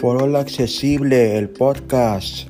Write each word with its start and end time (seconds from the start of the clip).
Foro 0.00 0.38
Accesible, 0.38 1.36
el 1.36 1.50
podcast. 1.50 2.46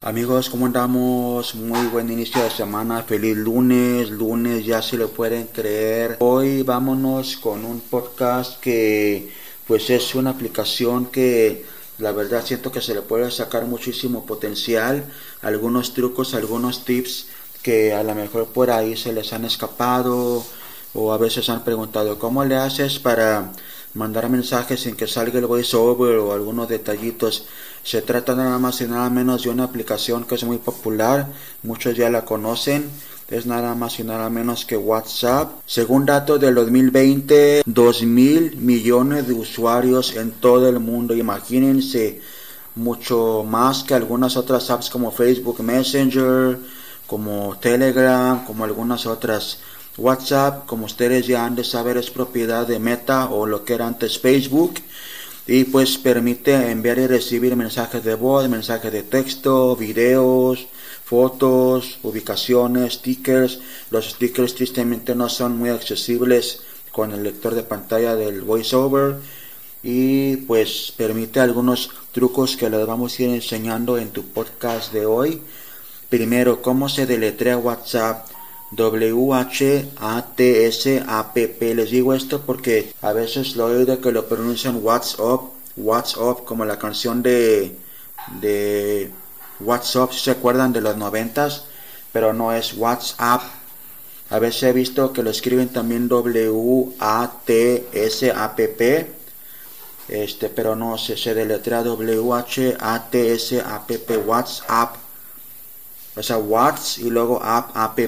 Amigos, 0.00 0.48
¿cómo 0.48 0.66
andamos? 0.66 1.56
Muy 1.56 1.86
buen 1.88 2.12
inicio 2.12 2.40
de 2.40 2.50
semana, 2.50 3.02
feliz 3.02 3.36
lunes, 3.36 4.10
lunes 4.10 4.64
ya 4.64 4.80
se 4.80 4.96
le 4.96 5.08
pueden 5.08 5.48
creer. 5.48 6.18
Hoy 6.20 6.62
vámonos 6.62 7.36
con 7.36 7.64
un 7.64 7.80
podcast 7.80 8.60
que 8.60 9.28
pues 9.66 9.90
es 9.90 10.14
una 10.14 10.30
aplicación 10.30 11.06
que 11.06 11.64
la 11.98 12.12
verdad 12.12 12.44
siento 12.46 12.70
que 12.70 12.80
se 12.80 12.94
le 12.94 13.02
puede 13.02 13.28
sacar 13.32 13.64
muchísimo 13.64 14.24
potencial, 14.24 15.04
algunos 15.42 15.94
trucos, 15.94 16.34
algunos 16.34 16.84
tips 16.84 17.26
que 17.66 17.92
a 17.92 18.04
lo 18.04 18.14
mejor 18.14 18.46
por 18.46 18.70
ahí 18.70 18.96
se 18.96 19.12
les 19.12 19.32
han 19.32 19.44
escapado 19.44 20.46
o 20.94 21.12
a 21.12 21.18
veces 21.18 21.48
han 21.48 21.64
preguntado 21.64 22.16
cómo 22.16 22.44
le 22.44 22.54
haces 22.54 23.00
para 23.00 23.50
mandar 23.94 24.30
mensajes 24.30 24.82
sin 24.82 24.94
que 24.94 25.08
salga 25.08 25.40
el 25.40 25.46
voiceover 25.46 26.18
o 26.18 26.32
algunos 26.32 26.68
detallitos. 26.68 27.48
Se 27.82 28.02
trata 28.02 28.36
nada 28.36 28.60
más 28.60 28.80
y 28.82 28.84
nada 28.86 29.10
menos 29.10 29.42
de 29.42 29.50
una 29.50 29.64
aplicación 29.64 30.22
que 30.26 30.36
es 30.36 30.44
muy 30.44 30.58
popular, 30.58 31.26
muchos 31.64 31.96
ya 31.96 32.08
la 32.08 32.24
conocen 32.24 32.88
es 33.28 33.44
nada 33.44 33.74
más 33.74 33.98
y 33.98 34.04
nada 34.04 34.30
menos 34.30 34.64
que 34.64 34.76
WhatsApp. 34.76 35.50
Según 35.66 36.06
datos 36.06 36.40
del 36.40 36.54
2020, 36.54 37.64
2 37.66 38.02
mil 38.04 38.56
millones 38.58 39.26
de 39.26 39.34
usuarios 39.34 40.14
en 40.14 40.30
todo 40.30 40.68
el 40.68 40.78
mundo. 40.78 41.12
Imagínense, 41.12 42.20
mucho 42.76 43.44
más 43.44 43.82
que 43.82 43.94
algunas 43.94 44.36
otras 44.36 44.70
apps 44.70 44.90
como 44.90 45.10
Facebook 45.10 45.60
Messenger, 45.60 46.56
como 47.06 47.56
Telegram, 47.58 48.44
como 48.44 48.64
algunas 48.64 49.06
otras. 49.06 49.58
WhatsApp, 49.98 50.66
como 50.66 50.84
ustedes 50.84 51.26
ya 51.26 51.46
han 51.46 51.54
de 51.56 51.64
saber, 51.64 51.96
es 51.96 52.10
propiedad 52.10 52.66
de 52.66 52.78
Meta 52.78 53.30
o 53.30 53.46
lo 53.46 53.64
que 53.64 53.74
era 53.74 53.86
antes 53.86 54.18
Facebook 54.18 54.74
y 55.46 55.64
pues 55.64 55.96
permite 55.96 56.70
enviar 56.70 56.98
y 56.98 57.06
recibir 57.06 57.54
mensajes 57.54 58.02
de 58.02 58.14
voz, 58.14 58.48
mensajes 58.48 58.92
de 58.92 59.04
texto, 59.04 59.76
videos, 59.76 60.66
fotos, 61.04 61.98
ubicaciones, 62.02 62.94
stickers. 62.94 63.60
Los 63.90 64.10
stickers 64.10 64.54
tristemente 64.56 65.14
no 65.14 65.28
son 65.28 65.56
muy 65.56 65.70
accesibles 65.70 66.62
con 66.90 67.12
el 67.12 67.22
lector 67.22 67.54
de 67.54 67.62
pantalla 67.62 68.16
del 68.16 68.42
voiceover 68.42 69.16
y 69.82 70.36
pues 70.38 70.92
permite 70.96 71.38
algunos 71.38 71.90
trucos 72.10 72.56
que 72.56 72.68
les 72.68 72.84
vamos 72.84 73.16
a 73.16 73.22
ir 73.22 73.28
enseñando 73.30 73.98
en 73.98 74.10
tu 74.10 74.24
podcast 74.24 74.92
de 74.92 75.06
hoy. 75.06 75.42
Primero, 76.08 76.62
cómo 76.62 76.88
se 76.88 77.06
deletrea 77.06 77.58
WhatsApp. 77.58 78.26
W-H-A-T-S-A-P-P. 78.72 80.00
Les 81.74 81.90
digo 81.90 82.14
esto 82.14 82.42
porque 82.42 82.92
a 83.00 83.12
veces 83.12 83.56
lo 83.56 83.66
oído 83.66 84.00
que 84.00 84.10
lo 84.12 84.26
pronuncian 84.26 84.80
WhatsApp, 84.82 85.42
WhatsApp, 85.76 86.44
como 86.44 86.64
la 86.64 86.78
canción 86.78 87.22
de, 87.22 87.76
de 88.40 89.12
WhatsApp, 89.60 90.10
si 90.12 90.20
se 90.20 90.32
acuerdan 90.32 90.72
de 90.72 90.80
los 90.80 90.96
noventas, 90.96 91.66
pero 92.12 92.32
no 92.32 92.52
es 92.52 92.74
WhatsApp. 92.74 93.42
A 94.30 94.40
veces 94.40 94.64
he 94.64 94.72
visto 94.72 95.12
que 95.12 95.22
lo 95.22 95.30
escriben 95.30 95.68
también 95.68 96.08
W-A-T-S-A-P-P. 96.08 96.96
Este, 100.08 100.48
pero 100.50 100.76
no 100.76 100.98
se, 100.98 101.16
se 101.16 101.34
deletrea 101.34 101.82
W-H-A-T-S-A-P-P, 101.84 102.76
WhatsApp. 104.18 105.05
O 106.16 106.22
sea, 106.22 106.38
WhatsApp 106.38 107.06
y 107.06 107.10
luego 107.10 107.42
app, 107.42 107.76
app. 107.76 107.98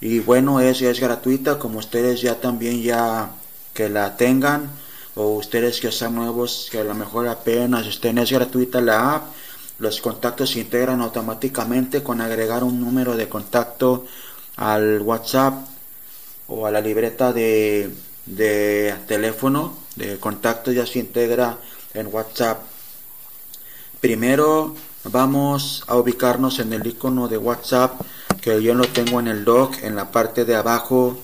Y 0.00 0.20
bueno, 0.20 0.60
es, 0.60 0.80
es 0.82 1.00
gratuita, 1.00 1.58
como 1.58 1.78
ustedes 1.78 2.20
ya 2.20 2.40
también 2.40 2.82
ya 2.82 3.30
que 3.74 3.88
la 3.88 4.16
tengan, 4.16 4.70
o 5.14 5.36
ustedes 5.36 5.80
que 5.80 5.92
sean 5.92 6.14
nuevos, 6.14 6.68
que 6.70 6.80
a 6.80 6.84
lo 6.84 6.94
mejor 6.94 7.28
apenas 7.28 7.86
estén, 7.86 8.18
es 8.18 8.30
gratuita 8.30 8.80
la 8.80 9.16
app 9.16 9.24
los 9.80 10.02
contactos 10.02 10.50
se 10.50 10.60
integran 10.60 11.00
automáticamente 11.00 12.02
con 12.02 12.20
agregar 12.20 12.62
un 12.62 12.78
número 12.80 13.16
de 13.16 13.30
contacto 13.30 14.06
al 14.56 15.00
WhatsApp 15.00 15.54
o 16.48 16.66
a 16.66 16.70
la 16.70 16.82
libreta 16.82 17.32
de, 17.32 17.90
teléfono 19.08 19.74
de 19.96 20.18
contacto 20.18 20.70
ya 20.70 20.86
se 20.86 20.98
integra 20.98 21.56
en 21.94 22.08
WhatsApp. 22.08 22.60
Primero 24.02 24.76
vamos 25.04 25.84
a 25.86 25.96
ubicarnos 25.96 26.58
en 26.58 26.72
el 26.72 26.86
icono 26.86 27.28
de 27.28 27.36
WhatsApp 27.38 28.00
que 28.40 28.62
yo 28.62 28.74
lo 28.74 28.86
tengo 28.86 29.20
en 29.20 29.28
el 29.28 29.44
dock 29.44 29.82
en 29.82 29.96
la 29.96 30.10
parte 30.10 30.44
de 30.44 30.56
abajo 30.56 31.18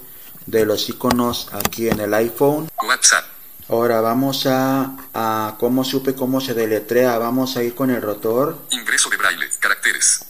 de 0.47 0.65
los 0.65 0.89
iconos 0.89 1.49
aquí 1.53 1.89
en 1.89 2.01
el 2.01 2.15
iPhone. 2.15 2.69
WhatsApp. 2.87 3.25
Ahora 3.69 4.01
vamos 4.01 4.47
a, 4.47 4.97
a 5.13 5.57
cómo 5.59 5.83
supe 5.83 6.15
cómo 6.15 6.41
se 6.41 6.55
deletrea. 6.55 7.19
Vamos 7.19 7.57
a 7.57 7.63
ir 7.63 7.75
con 7.75 7.91
el 7.91 8.01
rotor. 8.01 8.59
Ingreso 8.71 9.11
de 9.11 9.17
braille, 9.17 9.49
caracteres. 9.59 10.25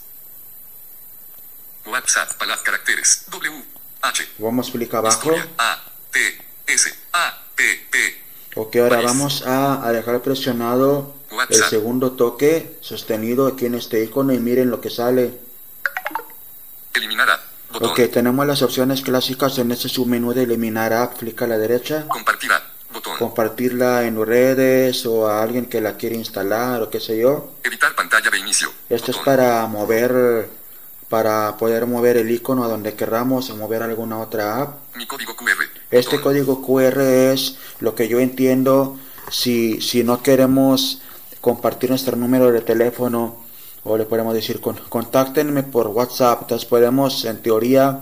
WhatsApp, 1.86 2.32
palabra, 2.34 2.62
caracteres. 2.64 3.26
W, 3.30 3.64
H. 4.02 4.28
Vamos 4.38 4.66
a 4.66 4.68
explicar 4.68 5.00
abajo. 5.00 5.32
a, 5.58 5.82
T, 6.10 6.18
S, 6.66 6.94
A, 7.12 7.38
P, 7.54 7.86
P. 7.90 8.26
Ok, 8.56 8.76
ahora 8.76 9.02
vamos 9.02 9.42
a, 9.46 9.92
dejar 9.92 10.22
presionado 10.22 11.14
el 11.48 11.64
segundo 11.64 12.12
toque 12.12 12.76
sostenido 12.81 13.47
aquí 13.47 13.66
en 13.66 13.75
este 13.75 14.03
icono 14.03 14.32
y 14.32 14.38
miren 14.38 14.70
lo 14.70 14.81
que 14.81 14.91
sale. 14.91 15.38
Eliminar 16.94 17.31
a. 17.31 17.41
Ok, 17.81 18.00
tenemos 18.12 18.47
las 18.47 18.62
opciones 18.62 19.03
clásicas 19.03 19.59
en 19.59 19.70
este 19.72 19.88
submenú 19.88 20.32
de 20.32 20.44
eliminar 20.44 20.92
app, 20.92 21.19
clic 21.19 21.42
a 21.42 21.47
la 21.47 21.59
derecha. 21.59 22.06
Compartir 22.09 22.50
compartirla 23.19 24.04
en 24.04 24.25
redes 24.25 25.06
o 25.06 25.28
a 25.28 25.42
alguien 25.42 25.66
que 25.66 25.81
la 25.81 25.97
quiere 25.97 26.16
instalar 26.16 26.82
o 26.82 26.91
qué 26.91 27.00
sé 27.00 27.19
yo. 27.19 27.54
Evitar 27.62 27.94
pantalla 27.94 28.31
de 28.31 28.38
inicio. 28.38 28.72
Esto 28.88 29.10
es 29.10 29.19
para 29.19 29.66
mover, 29.66 30.48
para 31.09 31.56
poder 31.56 31.86
mover 31.86 32.16
el 32.16 32.31
icono 32.31 32.65
a 32.65 32.69
donde 32.69 32.94
queramos 32.94 33.50
o 33.50 33.56
mover 33.56 33.82
alguna 33.82 34.19
otra 34.19 34.62
app. 34.62 34.97
Mi 34.97 35.06
código 35.06 35.36
QR. 35.36 35.65
Este 35.91 36.20
código 36.20 36.62
QR 36.62 37.00
es 37.00 37.59
lo 37.81 37.94
que 37.94 38.09
yo 38.09 38.19
entiendo 38.19 38.98
si, 39.31 39.81
si 39.81 40.04
no 40.04 40.22
queremos 40.22 41.03
compartir 41.46 41.90
nuestro 41.90 42.16
número 42.16 42.50
de 42.50 42.60
teléfono 42.60 43.36
o 43.84 43.96
le 43.96 44.04
podemos 44.04 44.34
decir 44.34 44.60
con, 44.60 44.74
contáctenme 44.88 45.62
por 45.62 45.86
WhatsApp. 45.86 46.42
Entonces 46.42 46.66
podemos 46.66 47.24
en 47.24 47.40
teoría 47.40 48.00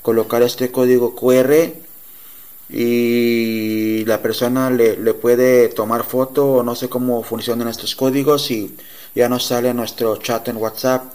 colocar 0.00 0.40
este 0.40 0.72
código 0.72 1.14
QR 1.14 1.52
y 2.70 4.06
la 4.06 4.22
persona 4.22 4.70
le, 4.70 4.96
le, 4.96 5.12
puede 5.12 5.68
tomar 5.68 6.02
foto 6.02 6.46
o 6.46 6.62
no 6.62 6.74
sé 6.74 6.88
cómo 6.88 7.22
funcionan 7.22 7.68
estos 7.68 7.94
códigos 7.94 8.50
y 8.50 8.74
ya 9.14 9.28
nos 9.28 9.44
sale 9.44 9.74
nuestro 9.74 10.16
chat 10.16 10.48
en 10.48 10.56
WhatsApp. 10.56 11.12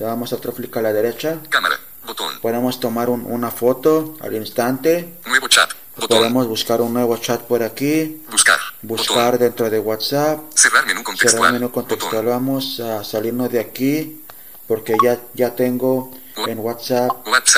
Vamos 0.00 0.30
a 0.30 0.36
otro 0.36 0.52
clic 0.52 0.76
a 0.76 0.82
la 0.82 0.92
derecha. 0.92 1.38
Cámara, 1.48 1.80
botón. 2.06 2.38
Podemos 2.42 2.78
tomar 2.78 3.08
una 3.08 3.50
foto 3.50 4.18
al 4.20 4.34
instante. 4.34 5.14
Nuevo 5.24 5.48
chat. 5.48 5.70
Botón. 5.96 6.18
Podemos 6.18 6.46
buscar 6.48 6.80
un 6.80 6.92
nuevo 6.92 7.16
chat 7.18 7.40
por 7.42 7.62
aquí. 7.62 8.22
Buscar. 8.30 8.58
Buscar 8.82 9.38
dentro 9.38 9.70
de 9.70 9.78
WhatsApp. 9.78 10.40
Cerrar 10.54 10.86
menú 10.86 11.02
contextual. 11.02 11.42
Cerrar 11.42 11.52
menú 11.52 11.70
contextual. 11.70 12.24
Vamos 12.26 12.80
a 12.80 13.04
salirnos 13.04 13.50
de 13.50 13.60
aquí 13.60 14.20
porque 14.66 14.94
ya, 15.02 15.20
ya 15.34 15.54
tengo 15.54 16.10
en 16.36 16.58
WhatsApp, 16.58 17.12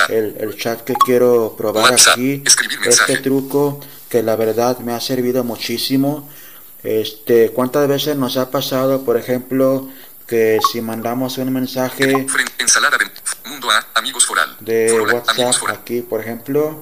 El, 0.09 0.55
chat 0.57 0.81
que 0.81 0.93
quiero 0.93 1.55
probar 1.57 1.93
aquí, 1.93 2.43
este 2.85 3.17
truco 3.17 3.79
que 4.09 4.21
la 4.21 4.35
verdad 4.35 4.77
me 4.79 4.93
ha 4.93 4.99
servido 4.99 5.43
muchísimo. 5.43 6.29
Este, 6.83 7.51
¿cuántas 7.51 7.87
veces 7.87 8.15
nos 8.15 8.37
ha 8.37 8.51
pasado, 8.51 9.03
por 9.03 9.17
ejemplo, 9.17 9.89
que 10.27 10.59
si 10.71 10.81
mandamos 10.81 11.37
un 11.37 11.51
mensaje 11.51 12.27
ensalada 12.59 12.97
de 12.97 13.49
mundo 13.49 13.69
a, 13.71 13.85
amigos 13.95 14.25
foral, 14.25 14.55
de 14.59 14.99
WhatsApp 15.01 15.69
aquí, 15.69 16.01
por 16.01 16.21
ejemplo, 16.21 16.77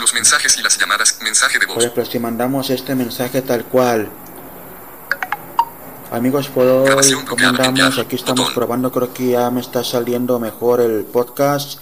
los 0.00 0.14
mensajes 0.14 0.56
y 0.58 0.62
las 0.62 0.78
llamadas, 0.78 1.18
mensaje 1.22 1.58
de 1.58 1.66
voz. 1.66 1.74
Por 1.74 1.82
ejemplo, 1.82 2.04
si 2.04 2.18
mandamos 2.18 2.70
este 2.70 2.94
mensaje 2.94 3.42
tal 3.42 3.64
cual, 3.64 4.10
Amigos, 6.10 6.48
por 6.48 6.64
hoy, 6.66 7.12
¿cómo 7.28 7.46
andamos? 7.46 7.98
Aquí 7.98 8.14
estamos 8.14 8.52
probando, 8.52 8.92
creo 8.92 9.12
que 9.12 9.30
ya 9.30 9.50
me 9.50 9.60
está 9.60 9.82
saliendo 9.82 10.38
mejor 10.38 10.80
el 10.80 11.04
podcast. 11.04 11.80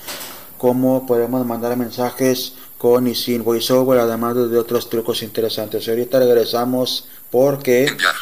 Cómo 0.57 1.07
podemos 1.07 1.45
mandar 1.45 1.77
mensajes 1.77 2.55
con 2.79 3.07
y 3.07 3.15
sin 3.15 3.45
voiceover, 3.45 4.01
además 4.01 4.35
de 4.35 4.59
otros 4.59 4.89
trucos 4.89 5.23
interesantes. 5.23 5.87
Ahorita 5.89 6.19
regresamos 6.19 7.07
porque... 7.31 7.87
Enviar. 7.87 8.15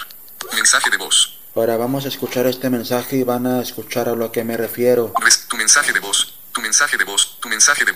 Mensaje 0.52 0.90
de 0.90 0.96
voz. 0.96 1.38
Ahora 1.54 1.76
vamos 1.76 2.04
a 2.04 2.08
escuchar 2.08 2.46
este 2.46 2.68
mensaje 2.68 3.16
y 3.16 3.22
van 3.22 3.46
a 3.46 3.60
escuchar 3.60 4.08
a 4.08 4.16
lo 4.16 4.32
que 4.32 4.42
me 4.42 4.56
refiero. 4.56 5.12
Tu 5.48 5.56
mensaje 5.56 5.92
de 5.92 6.00
voz, 6.00 6.34
tu 6.52 6.60
mensaje 6.60 6.96
de 6.96 7.04
voz, 7.04 7.38
tu 7.40 7.48
mensaje 7.48 7.84
de... 7.84 7.92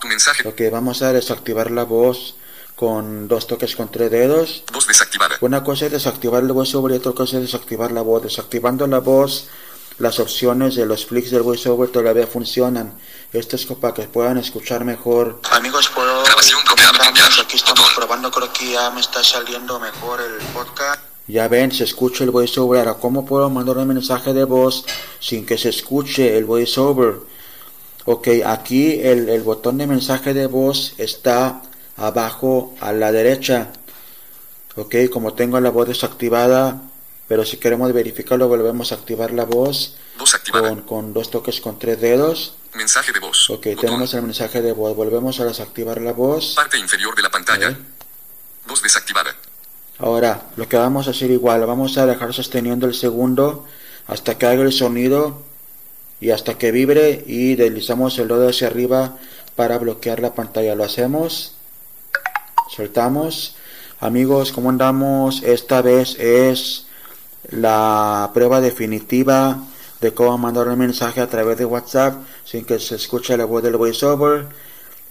tu 0.00 0.08
mensaje... 0.08 0.46
Ok, 0.48 0.60
vamos 0.72 1.02
a 1.02 1.12
desactivar 1.12 1.70
la 1.70 1.84
voz 1.84 2.34
con 2.74 3.28
dos 3.28 3.46
toques 3.46 3.76
con 3.76 3.90
tres 3.90 4.10
dedos. 4.10 4.64
desactivada. 4.88 5.36
Una 5.42 5.62
cosa 5.62 5.86
es 5.86 5.92
desactivar 5.92 6.42
la 6.42 6.52
voz 6.52 6.70
sobre 6.70 6.94
y 6.94 6.98
otra 6.98 7.12
cosa 7.12 7.36
es 7.36 7.42
desactivar 7.42 7.92
la 7.92 8.00
voz. 8.00 8.22
Desactivando 8.22 8.86
la 8.86 9.00
voz 9.00 9.48
las 9.98 10.18
opciones 10.18 10.76
de 10.76 10.86
los 10.86 11.04
flicks 11.04 11.30
del 11.30 11.42
voiceover 11.42 11.90
todavía 11.90 12.26
funcionan. 12.26 12.94
Esto 13.34 13.56
es 13.56 13.66
para 13.66 13.92
que 13.92 14.04
puedan 14.04 14.38
escuchar 14.38 14.82
mejor. 14.84 15.40
Amigos, 15.50 15.88
puedo 15.94 16.22
Grabación 16.24 16.60
Aquí 17.38 17.56
estamos 17.56 17.80
botón. 17.80 17.94
probando, 17.96 18.30
creo 18.30 18.50
que 18.50 18.72
ya 18.72 18.90
me 18.90 19.00
está 19.02 19.22
saliendo 19.22 19.78
mejor 19.78 20.20
el 20.22 20.38
podcast. 20.54 21.02
Ya 21.26 21.48
ven, 21.48 21.70
se 21.70 21.84
escucha 21.84 22.24
el 22.24 22.30
voiceover. 22.30 22.80
Ahora, 22.80 22.94
¿cómo 22.98 23.26
puedo 23.26 23.50
mandar 23.50 23.76
un 23.76 23.88
mensaje 23.88 24.32
de 24.32 24.44
voz 24.44 24.86
sin 25.20 25.44
que 25.44 25.58
se 25.58 25.68
escuche 25.68 26.36
el 26.36 26.46
voiceover? 26.46 27.16
Ok, 28.12 28.26
aquí 28.44 29.00
el, 29.02 29.28
el 29.28 29.42
botón 29.42 29.78
de 29.78 29.86
mensaje 29.86 30.34
de 30.34 30.46
voz 30.48 30.94
está 30.98 31.62
abajo 31.96 32.74
a 32.80 32.90
la 32.92 33.12
derecha. 33.12 33.68
Ok, 34.74 34.96
como 35.12 35.34
tengo 35.34 35.60
la 35.60 35.70
voz 35.70 35.86
desactivada, 35.86 36.82
pero 37.28 37.44
si 37.44 37.58
queremos 37.58 37.92
verificarlo, 37.92 38.48
volvemos 38.48 38.90
a 38.90 38.96
activar 38.96 39.30
la 39.30 39.44
voz 39.44 39.94
Voz 40.18 40.34
activada. 40.34 40.70
con, 40.70 40.80
con 40.82 41.12
dos 41.12 41.30
toques 41.30 41.60
con 41.60 41.78
tres 41.78 42.00
dedos. 42.00 42.54
Mensaje 42.74 43.12
de 43.12 43.20
voz. 43.20 43.48
Ok, 43.48 43.66
Botón. 43.66 43.76
tenemos 43.80 44.12
el 44.14 44.22
mensaje 44.22 44.60
de 44.60 44.72
voz. 44.72 44.96
Volvemos 44.96 45.38
a 45.38 45.44
desactivar 45.44 46.00
la 46.00 46.12
voz. 46.12 46.54
Parte 46.56 46.78
inferior 46.78 47.14
de 47.14 47.22
la 47.22 47.30
pantalla. 47.30 47.78
Voz 48.66 48.82
desactivada. 48.82 49.36
Ahora, 49.98 50.48
lo 50.56 50.68
que 50.68 50.76
vamos 50.76 51.06
a 51.06 51.10
hacer 51.12 51.30
igual, 51.30 51.64
vamos 51.64 51.96
a 51.96 52.06
dejar 52.06 52.34
sosteniendo 52.34 52.86
el 52.88 52.94
segundo 52.94 53.66
hasta 54.08 54.36
que 54.36 54.46
haga 54.46 54.62
el 54.62 54.72
sonido 54.72 55.42
y 56.20 56.30
hasta 56.30 56.58
que 56.58 56.70
vibre 56.70 57.24
y 57.26 57.56
deslizamos 57.56 58.18
el 58.18 58.28
dedo 58.28 58.48
hacia 58.48 58.68
arriba 58.68 59.16
para 59.56 59.78
bloquear 59.78 60.20
la 60.20 60.34
pantalla. 60.34 60.74
Lo 60.74 60.84
hacemos, 60.84 61.54
soltamos. 62.68 63.56
Amigos, 64.00 64.52
¿cómo 64.52 64.70
andamos? 64.70 65.42
Esta 65.42 65.82
vez 65.82 66.18
es 66.18 66.86
la 67.50 68.30
prueba 68.34 68.60
definitiva 68.60 69.64
de 70.00 70.14
cómo 70.14 70.38
mandar 70.38 70.68
un 70.68 70.78
mensaje 70.78 71.20
a 71.20 71.28
través 71.28 71.58
de 71.58 71.64
WhatsApp 71.64 72.22
sin 72.44 72.64
que 72.64 72.78
se 72.78 72.96
escuche 72.96 73.36
la 73.36 73.44
voz 73.44 73.62
del 73.62 73.76
voiceover. 73.76 74.46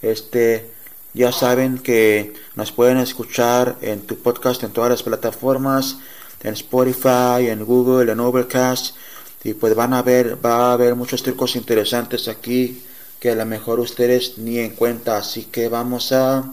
Este, 0.02 0.70
ya 1.12 1.32
saben 1.32 1.78
que 1.78 2.34
nos 2.54 2.72
pueden 2.72 2.98
escuchar 2.98 3.76
en 3.82 4.00
tu 4.02 4.16
podcast 4.16 4.62
en 4.62 4.72
todas 4.72 4.90
las 4.90 5.02
plataformas, 5.02 5.98
en 6.42 6.54
Spotify, 6.54 7.48
en 7.48 7.64
Google, 7.64 8.10
en 8.10 8.20
Overcast. 8.20 8.96
Y 9.42 9.54
pues 9.54 9.74
van 9.74 9.94
a 9.94 10.02
ver, 10.02 10.44
va 10.44 10.70
a 10.70 10.72
haber 10.74 10.94
muchos 10.94 11.22
trucos 11.22 11.56
interesantes 11.56 12.28
aquí 12.28 12.84
que 13.18 13.30
a 13.30 13.34
lo 13.34 13.46
mejor 13.46 13.80
ustedes 13.80 14.38
ni 14.38 14.58
en 14.58 14.70
cuenta. 14.70 15.16
Así 15.16 15.44
que 15.44 15.68
vamos 15.68 16.12
a... 16.12 16.44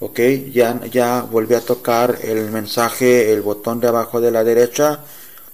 Ok, 0.00 0.20
ya, 0.52 0.80
ya 0.86 1.22
volví 1.22 1.54
a 1.54 1.60
tocar 1.60 2.18
el 2.22 2.50
mensaje, 2.52 3.32
el 3.32 3.42
botón 3.42 3.80
de 3.80 3.88
abajo 3.88 4.20
de 4.20 4.30
la 4.30 4.44
derecha. 4.44 5.00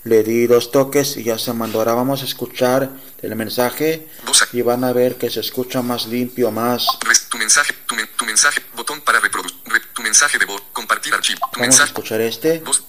Le 0.04 0.22
di 0.22 0.46
dos 0.46 0.70
toques 0.70 1.16
y 1.16 1.22
ya 1.24 1.38
se 1.38 1.54
mandó. 1.54 1.78
Ahora 1.78 1.94
vamos 1.94 2.20
a 2.20 2.26
escuchar 2.26 2.90
el 3.22 3.34
mensaje 3.36 4.06
y 4.52 4.60
van 4.60 4.84
a 4.84 4.92
ver 4.92 5.16
que 5.16 5.30
se 5.30 5.40
escucha 5.40 5.80
más 5.80 6.06
limpio, 6.08 6.50
más... 6.50 6.86
Tu 7.30 7.38
mensaje. 7.38 7.72
Tu, 7.86 7.94
men- 7.94 8.08
tu 8.18 8.26
mensaje. 8.26 8.60
Botón 8.76 9.00
para 9.00 9.18
reproducir. 9.18 9.56
tu 9.94 10.02
mensaje 10.02 10.38
de 10.38 10.44
voz. 10.44 10.62
Compartir 10.74 11.14
archivo. 11.14 11.38
Tu 11.38 11.58
Vamos 11.58 11.58
a 11.58 11.60
mensaje. 11.62 11.88
escuchar 11.88 12.20
este. 12.20 12.58
Voz. 12.58 12.84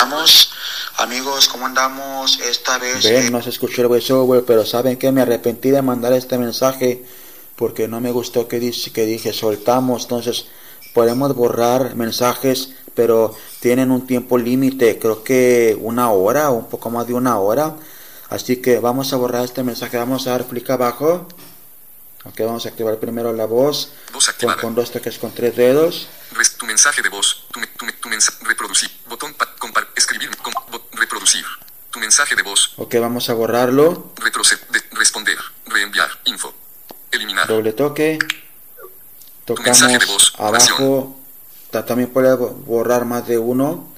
Vamos, 0.00 0.50
amigos, 0.96 1.46
¿cómo 1.48 1.66
andamos? 1.66 2.40
Esta 2.40 2.78
vez... 2.78 3.04
Ven, 3.04 3.30
no 3.30 3.42
se 3.42 3.50
escuchó 3.50 3.82
el 3.82 3.88
voiceover, 3.88 4.44
pero 4.46 4.64
¿saben 4.64 4.96
que 4.96 5.12
Me 5.12 5.20
arrepentí 5.20 5.70
de 5.70 5.82
mandar 5.82 6.14
este 6.14 6.38
mensaje 6.38 7.04
porque 7.54 7.86
no 7.86 8.00
me 8.00 8.10
gustó 8.10 8.48
que, 8.48 8.58
dice, 8.58 8.92
que 8.92 9.04
dije 9.04 9.34
soltamos. 9.34 10.04
Entonces, 10.04 10.46
podemos 10.94 11.34
borrar 11.34 11.96
mensajes, 11.96 12.70
pero 12.94 13.36
tienen 13.60 13.90
un 13.90 14.06
tiempo 14.06 14.38
límite, 14.38 14.98
creo 14.98 15.22
que 15.22 15.76
una 15.78 16.10
hora 16.10 16.48
o 16.48 16.54
un 16.54 16.68
poco 16.70 16.88
más 16.88 17.06
de 17.06 17.12
una 17.12 17.38
hora. 17.38 17.76
Así 18.30 18.56
que 18.56 18.78
vamos 18.78 19.12
a 19.12 19.16
borrar 19.16 19.44
este 19.44 19.62
mensaje, 19.62 19.98
vamos 19.98 20.26
a 20.26 20.30
dar 20.30 20.46
clic 20.46 20.70
abajo. 20.70 21.26
Ok, 22.24 22.40
vamos 22.40 22.64
a 22.64 22.70
activar 22.70 22.96
primero 22.96 23.34
la 23.34 23.44
voz 23.44 23.90
Voz 24.14 24.24
con, 24.24 24.34
activada. 24.34 24.60
con 24.62 24.74
dos 24.74 24.90
toques 24.90 25.18
con 25.18 25.32
tres 25.32 25.56
dedos. 25.56 26.08
Res- 26.32 26.56
tu 26.56 26.66
mensaje 26.66 27.02
de 27.02 27.08
voz. 27.08 27.46
Tu, 27.52 27.60
tu, 27.76 27.86
tu 28.00 28.08
mensaje. 28.08 28.38
Reproducir. 28.44 28.90
Botón 29.08 29.34
para 29.34 29.54
compar. 29.56 29.88
Escribir. 29.96 30.30
com- 30.38 30.52
bo- 30.70 30.86
reproducir. 30.92 31.44
Tu 31.90 31.98
mensaje 31.98 32.36
de 32.36 32.42
voz. 32.42 32.72
Ok, 32.76 32.94
vamos 33.00 33.28
a 33.30 33.34
borrarlo. 33.34 34.12
Retroceder. 34.16 34.64
responder. 34.92 35.38
Reenviar. 35.66 36.08
Info. 36.24 36.54
Eliminar. 37.10 37.46
doble 37.48 37.72
toque 37.72 38.18
mensaje 39.64 39.94
de 39.94 39.98
tocamos 39.98 40.06
voz, 40.06 40.32
abajo 40.38 41.20
ta- 41.72 41.84
también 41.84 42.10
puede 42.10 42.32
bo- 42.36 42.50
borrar 42.50 43.04
más 43.04 43.26
de 43.26 43.36
uno 43.38 43.92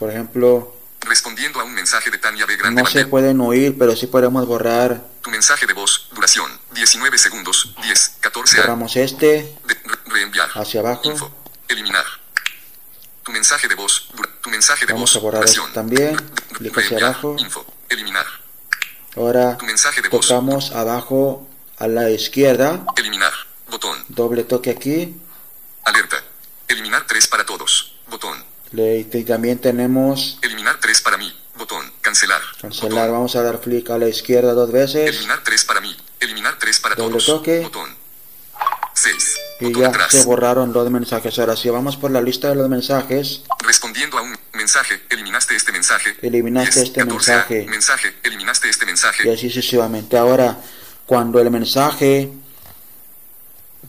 por 0.00 0.10
ejemplo 0.10 0.74
Respondiendo 1.02 1.60
a 1.60 1.64
un 1.64 1.72
mensaje 1.72 2.10
de 2.10 2.18
Tania 2.18 2.44
B. 2.44 2.56
Grande 2.56 2.82
no 2.82 2.88
se 2.88 3.06
pueden 3.06 3.40
oír 3.40 3.76
pero 3.78 3.94
sí 3.94 4.08
podemos 4.08 4.44
borrar 4.46 5.00
Tu 5.22 5.30
mensaje 5.30 5.66
de 5.66 5.72
voz. 5.74 6.08
Duración. 6.12 6.50
19 6.72 7.18
segundos. 7.18 7.72
10. 7.82 8.16
14. 8.20 8.58
a- 8.58 8.60
borramos 8.62 8.96
este 8.96 9.26
de- 9.64 9.74
re- 9.84 9.98
reenviar. 10.06 10.48
hacia 10.54 10.80
abajo 10.80 11.02
Info. 11.04 11.30
Eliminar. 11.70 12.04
Tu 13.22 13.32
mensaje 13.32 13.68
de 13.68 13.74
voz. 13.74 14.08
tu 14.42 14.50
mensaje 14.50 14.86
de 14.86 14.92
Vamos 14.92 15.12
voz. 15.12 15.16
a 15.16 15.20
borrar 15.24 15.44
esto 15.44 15.66
también. 15.74 16.16
Clic 16.54 16.76
hacia 16.76 16.98
abajo. 16.98 17.36
Info. 17.38 17.64
Eliminar. 17.88 18.26
ahora 19.16 19.56
Tu 19.58 19.66
mensaje 19.66 20.00
de 20.02 20.08
voz. 20.08 20.26
tocamos 20.26 20.72
abajo 20.72 21.48
a 21.78 21.86
la 21.86 22.10
izquierda 22.10 22.84
Eliminar. 22.96 23.32
Botón. 23.68 24.04
doble 24.08 24.44
toque 24.44 24.70
aquí 24.70 25.16
Alerta. 25.84 26.22
Eliminar 26.68 27.06
3 27.06 27.26
para 27.28 27.44
todos. 27.44 27.94
Botón. 28.08 28.44
Le- 28.72 28.98
y 29.00 29.24
también 29.24 29.58
tenemos 29.58 30.38
Eliminar 30.42 30.78
3 30.80 31.00
para 31.00 31.16
mí. 31.16 31.34
Botón. 31.56 31.92
Cancelar. 32.00 32.40
cancelar 32.60 32.90
Botón. 33.08 33.12
vamos 33.12 33.36
a 33.36 33.42
dar 33.42 33.60
clic 33.60 33.90
a 33.90 33.98
la 33.98 34.08
izquierda 34.08 34.52
dos 34.54 34.70
veces 34.72 35.08
Eliminar 35.08 35.42
3 35.44 35.64
para 35.64 35.80
mí. 35.80 35.96
Eliminar 36.20 36.58
3 36.58 36.80
para 36.80 36.94
Doble 36.94 37.12
todos. 37.18 37.26
toque. 37.26 37.60
Botón. 37.60 37.96
6. 39.60 39.70
y 39.76 39.80
ya 39.80 39.88
atrás. 39.88 40.10
se 40.10 40.24
borraron 40.24 40.72
dos 40.72 40.90
mensajes 40.90 41.38
ahora 41.38 41.56
si 41.56 41.70
vamos 41.70 41.96
por 41.96 42.10
la 42.10 42.20
lista 42.20 42.48
de 42.48 42.56
los 42.56 42.68
mensajes 42.68 43.42
Respondiendo 43.64 44.18
a 44.18 44.22
un 44.22 44.36
mensaje, 44.54 45.00
eliminaste 45.10 45.54
este 45.54 45.72
mensaje. 45.72 46.16
Eliminaste 46.22 46.80
10, 46.80 46.86
este 46.88 47.00
14, 47.00 47.32
mensaje. 47.32 47.66
Mensaje, 47.68 48.14
eliminaste 48.22 48.68
este 48.68 48.86
mensaje. 48.86 49.28
y 49.28 49.32
así 49.32 49.48
sucesivamente. 49.48 50.16
Ahora, 50.18 50.58
cuando 51.06 51.40
el 51.40 51.50
mensaje 51.50 52.30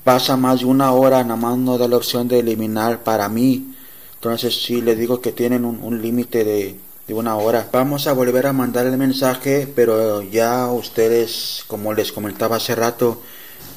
pasa 0.04 0.38
más 0.38 0.60
de 0.60 0.66
una 0.66 0.92
hora, 0.92 1.24
nada 1.24 1.36
más 1.36 1.58
no 1.58 1.78
da 1.78 1.88
la 1.88 1.98
opción 1.98 2.28
de 2.28 2.40
eliminar 2.40 3.04
para 3.04 3.30
mí. 3.30 3.76
Entonces 4.16 4.64
sí 4.64 4.82
les 4.82 4.98
digo 4.98 5.22
que 5.22 5.32
tienen 5.32 5.66
un, 5.66 5.80
un 5.82 6.02
límite 6.02 6.44
de, 6.44 6.80
de 7.08 7.14
una 7.14 7.36
hora. 7.36 7.68
Vamos 7.72 8.08
a 8.08 8.14
volver 8.14 8.46
a 8.48 8.54
mandar 8.54 8.86
el 8.86 8.98
mensaje, 8.98 9.68
pero 9.76 10.22
ya 10.22 10.68
ustedes, 10.68 11.64
como 11.68 11.94
les 11.94 12.12
comentaba 12.12 12.58
hace 12.58 12.76
rato, 12.76 13.22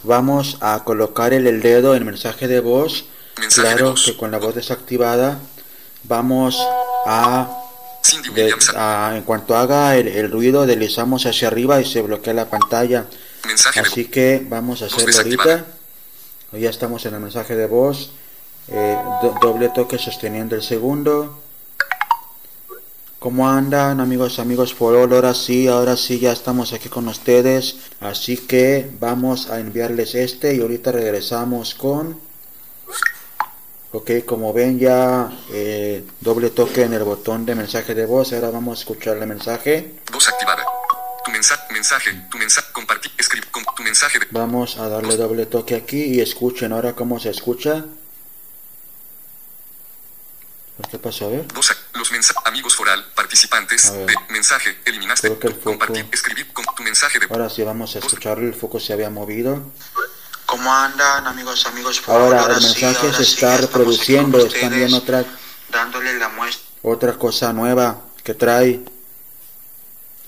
vamos 0.05 0.59
a 0.61 0.83
colocar 0.85 1.33
el, 1.33 1.61
dedo 1.61 1.95
en 1.95 2.03
el 2.03 2.05
mensaje 2.07 2.49
de 2.49 2.61
voz. 2.61 3.05
Mensaje 3.39 3.69
de 3.69 3.75
claro 3.75 3.91
voz. 3.91 4.05
que 4.05 4.17
con 4.17 4.31
la 4.31 4.39
voz 4.39 4.55
desactivada 4.55 5.39
vamos 6.05 6.57
a 7.07 7.49
de- 8.35 8.55
en 9.17 9.23
cuanto 9.23 9.57
haga 9.57 9.97
el, 9.97 10.09
el 10.09 10.31
ruido, 10.31 10.67
deslizamos 10.67 11.27
hacia 11.27 11.49
arriba 11.49 11.81
y 11.81 11.85
se 11.85 12.03
bloquea 12.03 12.35
la 12.35 12.49
pantalla. 12.49 13.07
mensaje 13.47 13.81
Así 13.81 14.05
que 14.07 14.45
vamos 14.49 14.83
a 14.83 14.87
hacerlo 14.87 15.05
ahorita. 15.17 15.65
Ya 16.53 16.71
estamos 16.71 17.05
en 17.07 17.15
el 17.15 17.21
mensaje 17.21 17.57
de 17.57 17.67
voz. 17.67 18.11
Eh, 18.69 18.97
do- 19.23 19.35
doble 19.43 19.69
toque 19.71 19.99
sosteniendo 19.99 20.55
el 20.55 20.63
segundo. 20.63 21.43
¿Cómo 23.25 23.49
andan 23.49 24.01
amigos, 24.01 24.39
amigos 24.39 24.75
por? 24.75 24.95
Ahora 24.95 25.33
sí, 25.33 25.67
ahora 25.67 25.97
sí 25.97 26.19
ya 26.19 26.31
estamos 26.31 26.75
aquí 26.75 26.91
con 26.91 27.09
ustedes. 27.09 27.77
Así 28.01 28.37
que 28.37 28.91
vamos 29.01 29.49
a 29.49 29.61
enviarles 29.61 30.15
este 30.15 30.55
y 30.55 30.61
ahorita 30.61 30.93
regresamos 30.93 31.75
con... 31.75 32.21
Ok, 33.93 34.11
como 34.27 34.53
ven 34.53 34.79
ya 34.79 35.33
eh, 35.53 36.05
doble 36.21 36.51
toque 36.51 36.83
en 36.83 36.93
el 36.93 37.05
botón 37.05 37.47
de 37.47 37.55
mensaje 37.55 37.95
de 37.95 38.05
voz. 38.05 38.35
Ahora 38.35 38.51
vamos 38.51 38.79
a 38.79 38.81
escuchar 38.83 39.17
el 39.17 39.27
mensaje. 39.27 39.95
voz 40.13 40.29
activada. 40.29 40.63
Tu 41.25 41.31
mensaje, 41.31 41.63
mensaje, 41.73 42.11
tu 42.31 42.37
mensaje, 42.37 42.67
compartir, 42.75 43.11
escribir, 43.17 43.51
con 43.51 43.65
tu 43.75 43.83
mensaje 43.83 44.19
de 44.19 44.27
Vamos 44.33 44.77
a 44.77 44.87
darle 44.91 45.17
doble 45.17 45.47
toque 45.47 45.77
aquí 45.77 46.03
y 46.03 46.21
escuchen 46.21 46.75
ahora 46.75 46.93
cómo 46.95 47.19
se 47.19 47.31
escucha. 47.31 47.87
¿Qué 50.91 50.99
pasó? 50.99 51.25
A 51.25 51.29
ver. 51.31 51.47
voz, 51.55 51.71
ac- 51.71 51.84
los 52.05 52.13
mensajes, 52.13 52.43
amigos 52.45 52.77
foral, 52.77 53.03
participantes, 53.15 53.91
de 53.93 54.15
mensaje, 54.29 54.77
eliminaste, 54.85 55.29
Creo 55.29 55.41
que 55.41 55.47
el 55.49 55.55
foco- 55.55 55.65
compartir, 55.71 56.07
escribir, 56.13 56.53
con 56.53 56.65
tu 56.77 56.83
mensaje 56.83 57.19
de 57.19 57.27
Ahora 57.31 57.49
sí 57.49 57.63
vamos 57.63 57.97
a 57.97 57.99
escucharlo. 58.01 58.47
El 58.47 58.55
foco 58.55 58.79
se 58.79 58.93
había 58.93 59.09
movido. 59.09 59.73
¿Cómo 60.45 60.71
andan 60.73 61.27
amigos, 61.27 61.65
amigos? 61.67 62.01
Por 62.01 62.15
Ahora 62.15 62.41
favor, 62.41 62.57
el 62.57 62.61
sí, 62.63 62.67
mensaje 62.85 63.07
ahora 63.07 63.19
se 63.19 63.25
sí, 63.25 63.35
está 63.35 63.55
aquí 63.55 63.63
reproduciendo. 63.63 64.39
Es 64.47 64.61
también 64.61 64.93
otra, 64.93 65.25
Dándole 65.71 66.19
la 66.19 66.29
muestra. 66.29 66.63
otra 66.83 67.15
cosa 67.15 67.53
nueva 67.55 68.03
que 68.23 68.35
trae. 68.35 68.81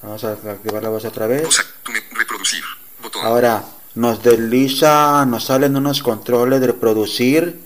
Vamos 0.03 0.25
a 0.25 0.33
activar 0.33 0.83
la 0.83 0.89
voz 0.89 1.05
otra 1.05 1.27
vez. 1.27 1.47
reproducir, 2.13 2.65
botón, 3.03 3.25
Ahora 3.27 3.63
nos 3.95 4.23
desliza, 4.23 5.27
nos 5.27 5.45
salen 5.45 5.77
unos 5.77 6.03
controles 6.03 6.61
de 6.63 6.69
reproducir. 6.69 7.66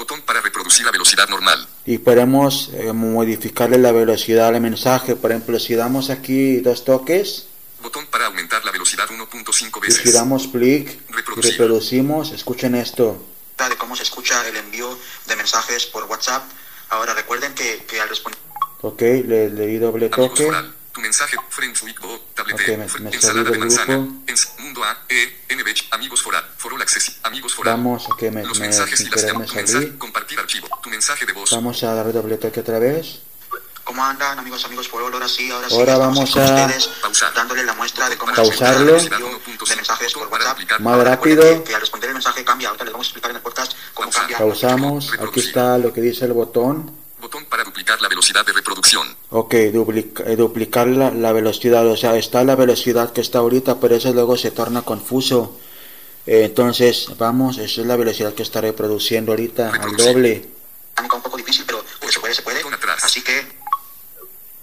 Botón 0.00 0.20
para 0.22 0.40
reproducir. 0.40 0.86
a 0.86 0.90
velocidad 0.90 1.28
normal. 1.28 1.68
y 1.84 1.98
podemos 1.98 2.70
eh, 2.74 2.92
modificarle 2.92 3.78
la 3.78 3.92
velocidad 3.92 4.48
al 4.48 4.60
mensaje. 4.60 5.14
Por 5.16 5.30
ejemplo, 5.30 5.58
si 5.58 5.74
damos 5.74 6.10
aquí 6.10 6.60
dos 6.60 6.84
toques 6.84 7.46
Botón 7.82 8.06
para 8.12 8.26
aumentar 8.26 8.62
la 8.64 8.72
velocidad 8.72 9.06
1.5 9.08 9.80
y 9.88 9.90
si 9.90 9.98
veces. 9.98 10.12
damos 10.14 10.48
clic 10.48 10.86
y 11.08 11.12
Reproducir. 11.12 11.52
reproducimos, 11.52 12.30
escuchen 12.32 12.74
esto. 12.74 13.06
de 13.58 13.76
cómo 13.76 13.94
se 13.96 14.02
escucha 14.04 14.36
el 14.48 14.56
envío 14.56 14.88
de 15.26 15.36
mensajes 15.36 15.86
por 15.86 16.04
WhatsApp. 16.04 16.42
Ahora 16.90 17.12
recuerden 17.14 17.54
que, 17.54 17.84
que 17.88 18.00
al 18.00 18.08
responder 18.08 18.38
Ok, 18.82 19.00
le, 19.02 19.50
le 19.50 19.66
di 19.66 19.78
doble 19.78 20.06
Amigos 20.12 20.30
toque. 20.30 20.44
foral. 20.46 20.74
Tu 20.92 21.00
mensaje. 21.00 21.36
Friends 21.50 21.82
Bo. 22.00 22.18
Tablete. 22.34 22.62
Ok, 22.62 22.68
me- 22.78 22.88
fr- 22.88 23.00
me 23.00 23.10
salí 23.10 23.14
ensalada 23.16 23.44
de 23.44 23.50
del 23.50 23.60
manzana. 23.60 23.94
ens- 24.26 24.48
mundo 24.58 24.82
A. 24.84 24.98
E. 25.08 25.44
NB. 25.48 25.68
Amigos 25.92 26.22
foral. 26.22 26.44
Forol 26.56 26.82
access. 26.82 27.16
Amigos 27.22 27.54
foral. 27.54 27.74
Vamos, 27.76 28.06
ok, 28.08 28.22
me, 28.32 28.44
Los 28.44 28.58
me- 28.58 28.66
mensajes 28.66 29.00
y 29.00 29.04
las 29.08 29.22
me 29.24 29.32
tu 29.46 29.54
mensaje. 29.54 29.98
Compartir 29.98 30.38
archivo. 30.40 30.68
Tu 30.82 30.90
mensaje 30.90 31.26
de 31.26 31.32
voz. 31.32 31.50
Vamos 31.52 31.82
a 31.84 31.94
darle 31.94 32.12
doble 32.12 32.36
toque 32.38 32.60
otra 32.60 32.78
vez. 32.78 33.20
¿Cómo 33.84 34.04
andan 34.04 34.38
amigos, 34.38 34.64
amigos 34.66 34.86
por 34.88 35.02
ahora 35.02 35.26
sí, 35.26 35.50
ahora 35.50 35.96
vamos 35.98 36.30
aquí 36.30 36.38
a 36.38 36.44
ustedes, 36.44 36.86
pausar. 37.02 37.34
dándole 37.34 37.64
la 37.64 37.72
muestra 37.74 38.08
de 38.08 38.16
cómo 38.16 38.32
Pausarlo. 38.32 38.92
mensajes 38.92 40.12
por 40.12 40.28
WhatsApp. 40.28 40.58
Más 40.78 40.94
Ahora 40.94 41.10
rápido. 41.16 41.42
Que, 41.42 41.64
que 41.64 41.74
al 41.74 41.80
responder 41.80 42.10
el 42.10 42.14
mensaje 42.14 42.44
cambia, 42.44 42.68
ahorita 42.68 42.84
les 42.84 42.92
vamos 42.92 43.06
a 43.06 43.08
explicar 43.08 43.30
en 43.32 43.36
el 43.38 43.42
podcast 43.42 43.72
cómo 43.94 44.10
Pausar. 44.10 44.22
cambia. 44.22 44.38
Pausamos. 44.38 45.12
Aquí 45.18 45.40
está 45.40 45.76
lo 45.78 45.92
que 45.92 46.00
dice 46.02 46.24
el 46.26 46.34
botón. 46.34 46.99
Botón 47.30 47.44
para 47.46 47.62
duplicar 47.62 48.00
la 48.02 48.08
velocidad 48.08 48.44
de 48.44 48.52
reproducción. 48.52 49.06
Ok, 49.30 49.54
duplica- 49.72 50.24
eh, 50.26 50.34
duplicar 50.34 50.88
la, 50.88 51.12
la 51.12 51.32
velocidad, 51.32 51.86
o 51.86 51.96
sea, 51.96 52.16
está 52.16 52.42
la 52.42 52.56
velocidad 52.56 53.12
que 53.12 53.20
está 53.20 53.38
ahorita, 53.38 53.78
pero 53.78 53.94
eso 53.94 54.12
luego 54.12 54.36
se 54.36 54.50
torna 54.50 54.82
confuso. 54.82 55.56
Eh, 56.26 56.42
entonces, 56.46 57.06
vamos, 57.18 57.58
esa 57.58 57.82
es 57.82 57.86
la 57.86 57.94
velocidad 57.96 58.34
que 58.34 58.42
está 58.42 58.60
reproduciendo 58.60 59.30
ahorita, 59.30 59.70
al 59.70 59.96
doble. 59.96 60.48
Dinámica 60.96 61.16
un 61.16 61.22
poco 61.22 61.36
difícil, 61.36 61.62
pero 61.66 61.84
pues, 62.00 62.14
se 62.14 62.18
puede, 62.20 62.34
se 62.34 62.42
puede. 62.42 62.58
Botón 62.58 62.74
atrás. 62.74 63.04
Así 63.04 63.22
que 63.22 63.46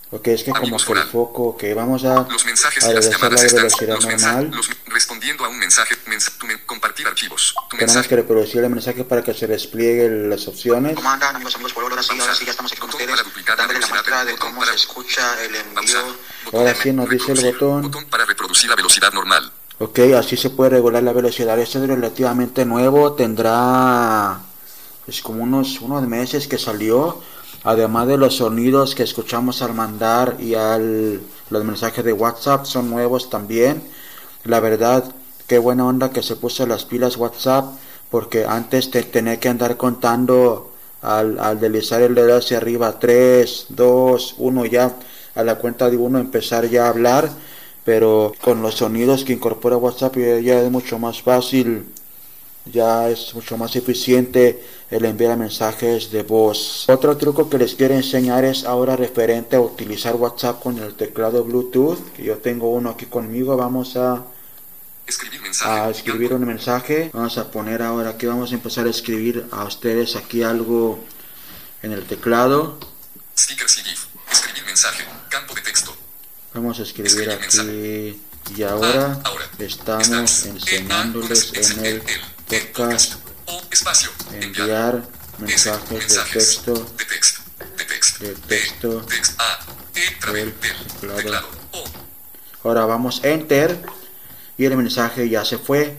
Ok, 0.09 0.27
es 0.29 0.43
que 0.43 0.51
como 0.51 0.77
que 0.77 0.93
el 0.93 1.03
foco, 1.03 1.43
ok, 1.49 1.63
vamos 1.75 2.05
a, 2.05 2.25
Los 2.29 2.45
mensajes 2.45 2.81
a 2.85 2.91
y 2.91 2.93
las 2.93 3.03
regresar 3.05 3.29
llamadas 3.29 3.51
la 3.51 3.57
velocidad 3.57 3.99
normal. 3.99 4.51
Los, 4.55 4.69
respondiendo 4.85 5.43
a 5.43 5.49
un 5.49 5.59
mensaje. 5.59 5.95
mens- 6.07 6.31
tu 6.37 6.45
men- 6.47 6.61
compartir 6.65 7.05
archivos. 7.07 7.53
Tu 7.69 7.75
Tenemos 7.75 7.93
mensaje. 7.95 8.07
que 8.09 8.15
reproducir 8.15 8.63
el 8.63 8.69
mensaje 8.69 9.03
para 9.03 9.21
que 9.21 9.33
se 9.33 9.47
desplieguen 9.47 10.29
las 10.29 10.47
opciones. 10.47 10.95
¿Cómo 10.95 11.09
andan 11.09 11.35
amigos, 11.35 11.55
amigos 11.55 11.73
por 11.73 11.83
ahora 11.83 12.01
sí, 12.01 12.17
ahora 12.17 12.33
sí, 12.33 12.45
ya 12.45 12.51
estamos 12.51 12.71
aquí 12.71 12.79
con 12.79 12.89
Botón 12.89 13.01
ustedes, 13.01 13.19
para 13.19 13.29
duplicar 13.29 13.57
la 13.57 13.63
dándole 13.63 13.79
la 13.81 13.85
velocidad 13.87 13.95
muestra 13.97 14.17
del 14.19 14.25
de 14.27 14.31
botón 14.31 14.47
cómo 14.47 14.59
para- 14.61 14.71
se 14.71 14.77
escucha 14.77 15.43
el 15.43 15.55
envío. 15.55 15.73
Pausar. 15.75 16.03
Botón 16.45 16.59
Ahora 16.61 16.73
de 16.73 16.81
sí 16.81 16.93
nos 16.93 17.09
dice 17.09 17.31
el 17.33 17.43
botón. 17.53 17.81
Botón 17.81 18.05
para 18.05 18.25
reproducir 18.25 18.71
a 18.71 18.75
velocidad 18.75 19.11
normal. 19.11 19.51
Ok, 19.79 19.99
así 20.17 20.37
se 20.37 20.49
puede 20.51 20.69
regular 20.71 21.03
la 21.03 21.11
velocidad. 21.11 21.59
Esto 21.59 21.83
es 21.83 21.87
relativamente 21.89 22.63
nuevo, 22.63 23.11
tendrá 23.13 24.39
es 25.05 25.21
como 25.21 25.43
unos, 25.43 25.79
unos 25.81 26.01
meses 26.07 26.47
que 26.47 26.57
salió. 26.57 27.21
Además 27.67 28.07
de 28.07 28.15
los 28.15 28.37
sonidos 28.37 28.95
que 28.95 29.03
escuchamos 29.03 29.61
al 29.61 29.73
mandar 29.73 30.37
y 30.39 30.55
al 30.55 31.19
los 31.49 31.65
mensajes 31.65 32.05
de 32.05 32.13
WhatsApp 32.13 32.65
son 32.65 32.89
nuevos 32.89 33.29
también. 33.29 33.83
La 34.45 34.61
verdad, 34.61 35.03
qué 35.47 35.57
buena 35.57 35.85
onda 35.85 36.11
que 36.11 36.23
se 36.23 36.37
puso 36.37 36.65
las 36.65 36.85
pilas 36.85 37.17
WhatsApp, 37.17 37.65
porque 38.09 38.45
antes 38.45 38.89
te 38.89 39.03
tenía 39.03 39.41
que 39.41 39.49
andar 39.49 39.75
contando 39.75 40.71
al, 41.01 41.37
al 41.39 41.59
deslizar 41.59 42.01
el 42.01 42.15
dedo 42.15 42.37
hacia 42.37 42.55
arriba 42.55 42.99
3, 42.99 43.65
2, 43.67 44.35
1 44.37 44.65
ya 44.67 44.95
a 45.35 45.43
la 45.43 45.55
cuenta 45.55 45.89
de 45.89 45.97
uno 45.97 46.19
empezar 46.19 46.69
ya 46.69 46.85
a 46.85 46.89
hablar 46.89 47.29
pero 47.83 48.33
con 48.41 48.61
los 48.61 48.75
sonidos 48.75 49.25
que 49.25 49.33
incorpora 49.33 49.77
WhatsApp 49.77 50.15
ya, 50.17 50.39
ya 50.39 50.61
es 50.61 50.71
mucho 50.71 50.99
más 50.99 51.21
fácil, 51.21 51.85
ya 52.71 53.09
es 53.09 53.33
mucho 53.33 53.57
más 53.57 53.75
eficiente 53.75 54.63
el 54.89 55.05
enviar 55.05 55.37
mensajes 55.37 56.11
de 56.11 56.23
voz. 56.23 56.85
Otro 56.89 57.17
truco 57.17 57.49
que 57.49 57.57
les 57.57 57.75
quiero 57.75 57.93
enseñar 57.95 58.45
es 58.45 58.63
ahora 58.63 58.95
referente 58.95 59.55
a 59.55 59.61
utilizar 59.61 60.15
WhatsApp 60.15 60.61
con 60.61 60.77
el 60.79 60.93
teclado 60.95 61.43
Bluetooth, 61.43 61.99
que 62.15 62.23
yo 62.23 62.37
tengo 62.37 62.69
uno 62.71 62.89
aquí 62.91 63.05
conmigo, 63.05 63.55
vamos 63.57 63.95
a, 63.97 64.23
Escribir 65.05 65.41
mensaje. 65.41 65.71
a 65.71 65.89
escribir 65.89 66.33
un 66.33 66.45
mensaje, 66.45 67.09
vamos 67.13 67.37
a 67.37 67.49
poner 67.49 67.81
ahora 67.81 68.09
aquí, 68.11 68.25
vamos 68.25 68.51
a 68.51 68.55
empezar 68.55 68.87
a 68.87 68.89
escribir 68.89 69.45
a 69.51 69.63
ustedes 69.63 70.15
aquí 70.17 70.43
algo 70.43 70.99
en 71.81 71.93
el 71.93 72.03
teclado. 72.05 72.77
Stickers 73.37 73.77
y 73.77 73.81
GIF. 73.83 74.05
Escribir 74.31 74.65
mensaje. 74.65 75.05
Campo 75.29 75.53
de 75.55 75.61
texto. 75.61 75.95
Vamos 76.53 76.79
a 76.79 76.83
escribir 76.83 77.07
Escribir 77.11 77.31
aquí 77.31 77.41
mensaje. 77.41 78.17
y 78.57 78.63
ahora 78.63 79.19
Ah, 79.23 79.29
ahora. 79.29 79.45
estamos 79.59 80.45
enseñándoles 80.45 81.53
en 81.53 81.85
el 81.85 82.01
podcast 82.47 83.15
espacio. 83.71 84.09
enviar 84.31 85.03
mensajes 85.37 86.15
de 86.15 86.23
texto 86.31 86.73
De 86.73 87.05
texto. 87.05 87.41
De 87.77 87.83
texto. 87.85 88.23
de 88.23 88.33
texto 88.47 89.01
Text 89.01 89.39
A. 89.39 89.59
Travel. 90.21 90.53
del 90.61 91.09
Del. 91.09 91.15
teclado. 91.17 91.47
Ahora 92.63 92.85
vamos 92.85 93.23
enter 93.23 93.77
y 94.57 94.65
el 94.65 94.77
mensaje 94.77 95.27
ya 95.27 95.43
se 95.43 95.57
fue 95.57 95.97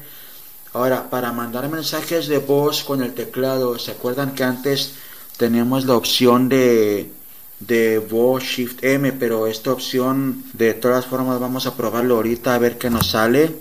ahora 0.72 1.10
para 1.10 1.32
mandar 1.32 1.68
mensajes 1.68 2.28
de 2.28 2.38
voz 2.38 2.82
con 2.82 3.02
el 3.02 3.12
teclado 3.12 3.78
se 3.78 3.90
acuerdan 3.90 4.34
que 4.34 4.44
antes 4.44 4.94
teníamos 5.36 5.84
la 5.84 5.96
opción 5.96 6.48
de 6.48 7.12
de 7.60 7.98
voz 7.98 8.42
shift 8.42 8.82
M 8.84 9.12
pero 9.12 9.46
esta 9.46 9.72
opción 9.72 10.44
de 10.54 10.72
todas 10.74 11.04
formas 11.04 11.40
vamos 11.40 11.66
a 11.66 11.76
probarlo 11.76 12.16
ahorita 12.16 12.54
a 12.54 12.58
ver 12.58 12.78
qué 12.78 12.88
nos 12.88 13.10
sale 13.10 13.56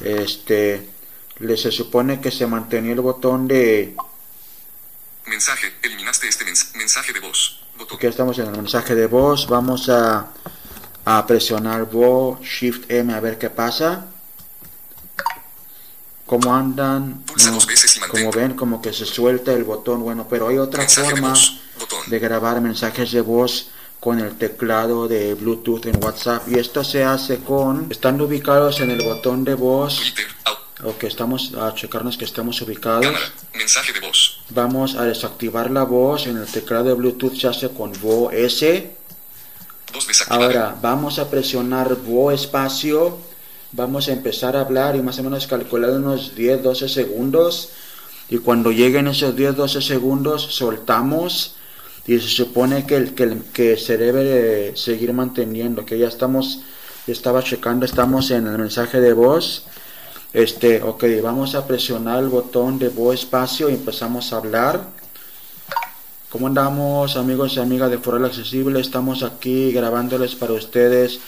este 0.00 0.88
le 1.40 1.56
se 1.56 1.70
supone 1.72 2.20
que 2.20 2.30
se 2.30 2.46
mantenía 2.46 2.92
el 2.92 3.00
botón 3.00 3.48
de 3.48 3.94
Mensaje. 5.26 5.72
Eliminaste 5.82 6.28
este 6.28 6.44
mens- 6.44 6.74
mensaje 6.76 7.12
de 7.12 7.20
voz. 7.20 7.60
Botón. 7.78 7.96
Aquí 7.98 8.06
estamos 8.06 8.38
en 8.38 8.46
el 8.46 8.52
mensaje 8.56 8.94
de 8.94 9.06
voz. 9.06 9.46
Vamos 9.48 9.88
a, 9.88 10.28
a 11.04 11.26
presionar 11.26 11.84
voz 11.84 12.40
Shift 12.40 12.90
M 12.90 13.12
a 13.14 13.20
ver 13.20 13.38
qué 13.38 13.48
pasa. 13.50 14.06
¿Cómo 16.26 16.54
andan? 16.54 17.22
Pulsa 17.26 17.48
No, 17.48 17.54
dos 17.54 17.66
veces 17.66 17.96
y 17.96 18.00
mantén. 18.00 18.20
como 18.24 18.32
ven, 18.32 18.54
como 18.54 18.82
que 18.82 18.92
se 18.92 19.04
suelta 19.04 19.52
el 19.52 19.64
botón. 19.64 20.02
Bueno, 20.02 20.26
pero 20.28 20.48
hay 20.48 20.58
otra 20.58 20.80
Mensaje 20.82 21.06
de 21.08 21.12
forma 21.12 21.28
voz. 21.30 21.60
De 22.06 22.18
grabar 22.18 22.60
mensajes 22.60 23.10
de 23.12 23.20
voz 23.20 23.70
con 23.98 24.18
el 24.20 24.36
teclado 24.36 25.08
de 25.08 25.34
Bluetooth 25.34 25.86
en 25.86 26.02
WhatsApp. 26.02 26.48
Y 26.48 26.58
esto 26.58 26.82
se 26.84 27.04
hace 27.04 27.38
con... 27.38 27.90
Están 27.90 28.20
ubicados 28.20 28.80
en 28.80 28.90
el 28.90 29.02
botón 29.04 29.44
de 29.44 29.54
voz. 29.54 29.96
Twitter. 29.98 30.26
O 30.84 30.96
que 30.96 31.06
estamos 31.06 31.52
a 31.54 31.74
checarnos 31.74 32.16
que 32.16 32.24
estemos 32.24 32.60
ubicados. 32.62 33.04
Cámara. 33.06 33.24
Mensaje 33.54 33.92
de 33.92 34.00
voz. 34.00 34.40
Vamos 34.50 34.94
a 34.96 35.04
desactivar 35.04 35.70
la 35.70 35.84
voz. 35.84 36.26
En 36.26 36.36
el 36.38 36.46
teclado 36.46 36.84
de 36.84 36.94
Bluetooth 36.94 37.34
se 37.36 37.48
hace 37.48 37.68
con 37.70 37.92
voz 38.00 38.32
S. 38.32 38.90
Ahora 40.28 40.76
vamos 40.80 41.18
a 41.18 41.28
presionar 41.28 41.96
Vo 41.96 42.30
espacio, 42.30 43.18
vamos 43.72 44.08
a 44.08 44.12
empezar 44.12 44.56
a 44.56 44.60
hablar 44.60 44.94
y 44.96 45.02
más 45.02 45.18
o 45.18 45.22
menos 45.24 45.46
calcular 45.48 45.90
unos 45.90 46.36
10-12 46.36 46.88
segundos 46.88 47.70
y 48.28 48.38
cuando 48.38 48.70
lleguen 48.70 49.08
esos 49.08 49.34
10-12 49.34 49.80
segundos 49.82 50.42
soltamos 50.54 51.56
y 52.06 52.18
se 52.20 52.28
supone 52.28 52.86
que, 52.86 52.96
el, 52.96 53.14
que, 53.14 53.22
el- 53.24 53.42
que 53.52 53.76
se 53.76 53.96
debe 53.98 54.22
de 54.22 54.76
seguir 54.76 55.12
manteniendo, 55.12 55.84
que 55.84 55.98
ya 55.98 56.06
estamos, 56.08 56.60
ya 57.08 57.12
estaba 57.12 57.42
checando, 57.42 57.84
estamos 57.84 58.30
en 58.30 58.46
el 58.46 58.58
mensaje 58.58 59.00
de 59.00 59.12
voz. 59.12 59.64
Este, 60.32 60.80
ok, 60.80 61.04
vamos 61.20 61.56
a 61.56 61.66
presionar 61.66 62.22
el 62.22 62.28
botón 62.28 62.78
de 62.78 62.88
Vo 62.88 63.12
espacio 63.12 63.68
y 63.68 63.74
empezamos 63.74 64.32
a 64.32 64.36
hablar. 64.36 64.84
¿Cómo 66.30 66.46
andamos 66.46 67.16
amigos 67.16 67.56
y 67.56 67.58
amigas 67.58 67.90
de 67.90 67.98
Foral 67.98 68.24
Accesible? 68.24 68.80
Estamos 68.80 69.24
aquí 69.24 69.72
grabándoles 69.72 70.36
para 70.36 70.52
ustedes 70.52 71.18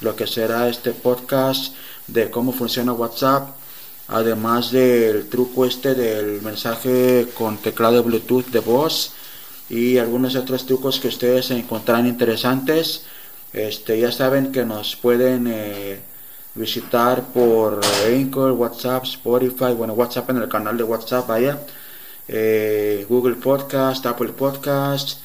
lo 0.00 0.16
que 0.16 0.26
será 0.26 0.70
este 0.70 0.92
podcast 0.92 1.74
de 2.06 2.30
cómo 2.30 2.52
funciona 2.52 2.94
WhatsApp, 2.94 3.50
además 4.08 4.72
del 4.72 5.28
truco 5.28 5.66
este 5.66 5.94
del 5.94 6.40
mensaje 6.40 7.28
con 7.34 7.58
teclado 7.58 8.02
Bluetooth 8.02 8.46
de 8.46 8.60
voz 8.60 9.12
y 9.68 9.98
algunos 9.98 10.34
otros 10.34 10.64
trucos 10.64 10.98
que 10.98 11.08
ustedes 11.08 11.50
encontrarán 11.50 12.06
interesantes. 12.06 13.04
Este, 13.52 14.00
ya 14.00 14.10
saben 14.12 14.50
que 14.50 14.64
nos 14.64 14.96
pueden 14.96 15.46
eh, 15.46 16.00
visitar 16.56 17.22
por 17.24 17.80
Anchor, 18.06 18.52
WhatsApp, 18.52 19.04
Spotify, 19.04 19.72
bueno, 19.76 19.92
WhatsApp 19.92 20.30
en 20.30 20.38
el 20.38 20.48
canal 20.48 20.76
de 20.76 20.82
WhatsApp, 20.84 21.26
vaya 21.28 21.60
eh, 22.28 23.06
Google 23.08 23.36
Podcast, 23.36 24.04
Apple 24.06 24.30
Podcast. 24.30 25.20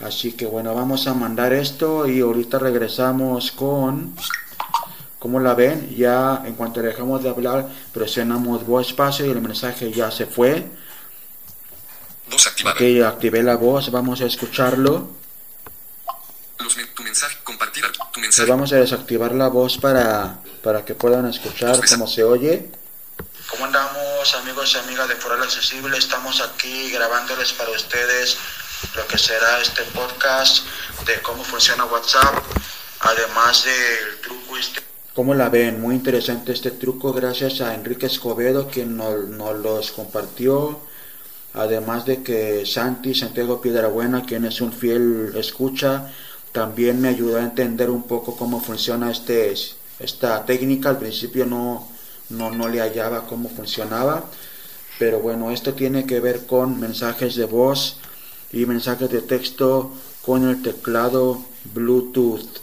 Así 0.00 0.32
que 0.32 0.46
bueno, 0.46 0.74
vamos 0.74 1.06
a 1.06 1.14
mandar 1.14 1.52
esto 1.52 2.08
y 2.08 2.20
ahorita 2.20 2.58
regresamos 2.58 3.52
con, 3.52 4.14
como 5.20 5.38
la 5.38 5.54
ven, 5.54 5.94
ya 5.96 6.42
en 6.44 6.54
cuanto 6.54 6.82
dejamos 6.82 7.22
de 7.22 7.28
hablar, 7.30 7.68
presionamos 7.92 8.66
voz 8.66 8.88
espacio 8.88 9.26
y 9.26 9.30
el 9.30 9.40
mensaje 9.40 9.92
ya 9.92 10.10
se 10.10 10.26
fue. 10.26 10.66
Voz 12.30 12.46
activada. 12.48 12.74
Ok, 12.76 13.14
activé 13.14 13.42
la 13.44 13.54
voz, 13.56 13.90
vamos 13.92 14.20
a 14.22 14.26
escucharlo. 14.26 15.08
Los 16.58 16.76
men- 16.76 16.86
tu 16.94 17.02
mensaje. 17.04 17.36
Compartir. 17.44 17.84
Tu 18.12 18.20
mensaje. 18.20 18.48
vamos 18.50 18.72
a 18.72 18.76
desactivar 18.76 19.32
la 19.34 19.48
voz 19.48 19.78
para, 19.78 20.38
para 20.62 20.84
que 20.84 20.94
puedan 20.94 21.26
escuchar 21.26 21.80
cómo 21.88 22.06
se 22.06 22.24
oye. 22.24 22.70
¿Cómo 23.50 23.66
andamos 23.66 24.34
amigos 24.36 24.72
y 24.74 24.78
amigas 24.78 25.08
de 25.08 25.16
Foral 25.16 25.42
Accesible? 25.42 25.98
Estamos 25.98 26.40
aquí 26.40 26.90
grabándoles 26.90 27.52
para 27.52 27.70
ustedes 27.70 28.38
lo 28.96 29.06
que 29.06 29.18
será 29.18 29.60
este 29.60 29.82
podcast 29.94 30.64
de 31.06 31.20
cómo 31.22 31.44
funciona 31.44 31.84
WhatsApp, 31.84 32.34
además 33.00 33.64
del 33.64 34.20
truco 34.20 34.56
este. 34.56 34.80
¿Cómo 35.14 35.34
la 35.34 35.50
ven? 35.50 35.80
Muy 35.80 35.94
interesante 35.94 36.52
este 36.52 36.70
truco 36.70 37.12
gracias 37.12 37.60
a 37.60 37.74
Enrique 37.74 38.06
Escobedo 38.06 38.68
quien 38.68 38.96
nos, 38.96 39.28
nos 39.28 39.58
los 39.58 39.92
compartió. 39.92 40.80
Además 41.54 42.06
de 42.06 42.22
que 42.22 42.64
Santi 42.64 43.14
Santiago 43.14 43.60
Piedrabuena, 43.60 44.24
quien 44.24 44.46
es 44.46 44.62
un 44.62 44.72
fiel 44.72 45.34
escucha, 45.36 46.10
también 46.50 47.00
me 47.00 47.08
ayudó 47.08 47.38
a 47.38 47.42
entender 47.42 47.90
un 47.90 48.04
poco 48.04 48.36
cómo 48.36 48.62
funciona 48.62 49.10
este, 49.10 49.54
esta 50.02 50.44
técnica. 50.44 50.90
Al 50.90 50.98
principio 50.98 51.46
no, 51.46 51.88
no, 52.28 52.50
no 52.50 52.68
le 52.68 52.80
hallaba 52.80 53.26
cómo 53.26 53.48
funcionaba. 53.48 54.24
Pero 54.98 55.20
bueno, 55.20 55.50
esto 55.50 55.74
tiene 55.74 56.06
que 56.06 56.20
ver 56.20 56.46
con 56.46 56.78
mensajes 56.78 57.34
de 57.36 57.44
voz 57.44 57.96
y 58.52 58.66
mensajes 58.66 59.10
de 59.10 59.22
texto 59.22 59.92
con 60.24 60.48
el 60.48 60.62
teclado 60.62 61.42
Bluetooth. 61.74 62.60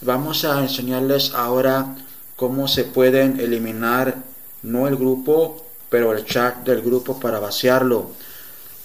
Vamos 0.00 0.44
a 0.44 0.60
enseñarles 0.62 1.32
ahora 1.34 1.96
cómo 2.36 2.68
se 2.68 2.84
pueden 2.84 3.40
eliminar 3.40 4.22
no 4.62 4.88
el 4.88 4.96
grupo, 4.96 5.64
pero 5.88 6.12
el 6.12 6.24
chat 6.24 6.64
del 6.64 6.82
grupo 6.82 7.18
para 7.20 7.38
vaciarlo. 7.38 8.10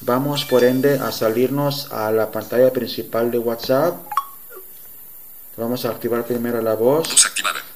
Vamos 0.02 0.46
por 0.46 0.64
ende 0.64 1.00
a 1.00 1.12
salirnos 1.12 1.92
a 1.92 2.12
la 2.12 2.32
pantalla 2.32 2.72
principal 2.72 3.32
de 3.32 3.40
WhatsApp. 3.40 4.11
Vamos 5.58 5.86
a 5.86 5.90
activar 5.90 6.26
primero 6.26 6.62
la 6.62 6.76
voz. 6.76 7.10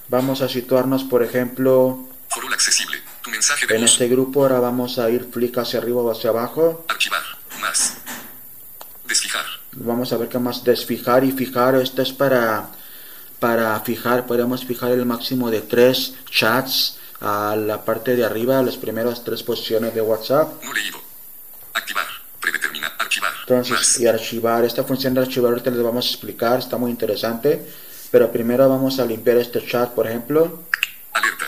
Vamos 0.07 0.41
a 0.41 0.49
situarnos, 0.49 1.03
por 1.03 1.23
ejemplo, 1.23 2.07
accesible. 2.55 3.01
Tu 3.21 3.29
mensaje 3.29 3.67
de 3.67 3.75
en 3.75 3.83
este 3.83 4.07
grupo. 4.07 4.43
Ahora 4.43 4.59
vamos 4.59 4.97
a 4.99 5.09
ir 5.09 5.29
flick 5.31 5.57
hacia 5.57 5.79
arriba 5.79 6.01
o 6.01 6.11
hacia 6.11 6.29
abajo. 6.29 6.85
Archivar. 6.87 7.21
Más. 7.59 7.97
Desfijar. 9.05 9.45
Vamos 9.73 10.13
a 10.13 10.17
ver 10.17 10.29
qué 10.29 10.39
más. 10.39 10.63
Desfijar 10.63 11.23
y 11.23 11.31
fijar. 11.31 11.75
Esto 11.75 12.01
es 12.01 12.13
para, 12.13 12.69
para 13.39 13.79
fijar. 13.81 14.25
Podemos 14.25 14.65
fijar 14.65 14.91
el 14.91 15.05
máximo 15.05 15.51
de 15.51 15.61
tres 15.61 16.15
chats 16.29 16.97
a 17.21 17.55
la 17.55 17.83
parte 17.83 18.15
de 18.15 18.25
arriba, 18.25 18.61
las 18.61 18.77
primeras 18.77 19.23
tres 19.23 19.43
posiciones 19.43 19.93
de 19.93 20.01
WhatsApp. 20.01 20.63
No 20.63 20.73
leído. 20.73 20.99
Activar. 21.73 22.14
Entonces, 23.47 23.99
y 23.99 24.07
archivar. 24.07 24.65
Esta 24.65 24.83
función 24.83 25.13
de 25.13 25.21
archivar 25.21 25.51
ahorita 25.51 25.69
les 25.69 25.83
vamos 25.83 26.05
a 26.05 26.09
explicar. 26.09 26.59
Está 26.59 26.77
muy 26.77 26.89
interesante. 26.91 27.65
Pero 28.11 28.31
primero 28.31 28.67
vamos 28.69 28.99
a 28.99 29.05
limpiar 29.05 29.37
este 29.37 29.65
chat, 29.65 29.91
por 29.91 30.07
ejemplo. 30.07 30.63
Alerta. 31.13 31.45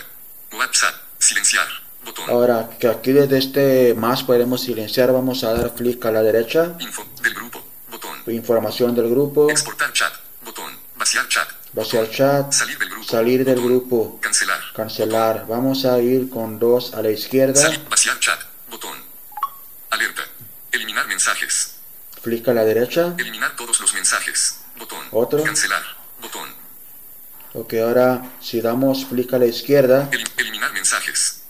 WhatsApp. 0.52 0.94
Silenciar. 1.18 1.66
Botón. 2.04 2.28
Ahora 2.30 2.70
que 2.78 2.88
aquí 2.88 3.12
desde 3.12 3.38
este 3.38 3.94
más 3.94 4.22
podemos 4.22 4.62
silenciar, 4.62 5.12
vamos 5.12 5.44
a 5.44 5.52
dar 5.52 5.74
clic 5.74 6.04
a 6.06 6.12
la 6.12 6.22
derecha. 6.22 6.74
Info. 6.78 7.04
Del 7.22 7.34
grupo. 7.34 7.62
Botón. 7.90 8.18
Información 8.28 8.94
del 8.94 9.10
grupo. 9.10 9.50
Exportar 9.50 9.92
chat. 9.92 10.12
Botón. 10.44 10.72
Vaciar 10.96 11.26
chat. 11.28 11.48
Vaciar 11.72 12.02
Botón. 12.04 12.16
chat. 12.16 12.52
Salir 12.52 12.78
del 12.78 12.88
grupo. 12.90 13.08
Salir 13.08 13.44
del 13.44 13.54
Botón. 13.56 13.68
grupo. 13.70 14.18
Cancelar. 14.20 14.60
Cancelar. 14.74 15.46
Vamos 15.48 15.84
a 15.84 15.98
ir 16.00 16.28
con 16.30 16.58
dos 16.58 16.94
a 16.94 17.02
la 17.02 17.10
izquierda. 17.10 17.60
Salir. 17.60 17.84
Vaciar 17.88 18.18
chat. 18.20 18.40
Botón. 18.70 18.96
Alerta. 19.90 20.22
Eliminar 20.70 21.06
mensajes. 21.06 21.77
Clic 22.28 22.46
a 22.46 22.52
la 22.52 22.62
derecha. 22.64 23.14
Eliminar 23.16 23.56
todos 23.56 23.80
los 23.80 23.94
mensajes. 23.94 24.60
Botón. 24.76 25.02
Otro. 25.12 25.42
Cancelar. 25.42 25.82
Botón. 26.20 26.46
Ok, 27.54 27.72
ahora 27.82 28.32
si 28.42 28.60
damos 28.60 29.06
clic 29.06 29.32
a 29.32 29.38
la 29.38 29.46
izquierda. 29.46 30.10
Elim- 30.12 30.28
eliminar 30.36 30.70
mensajes. 30.74 31.40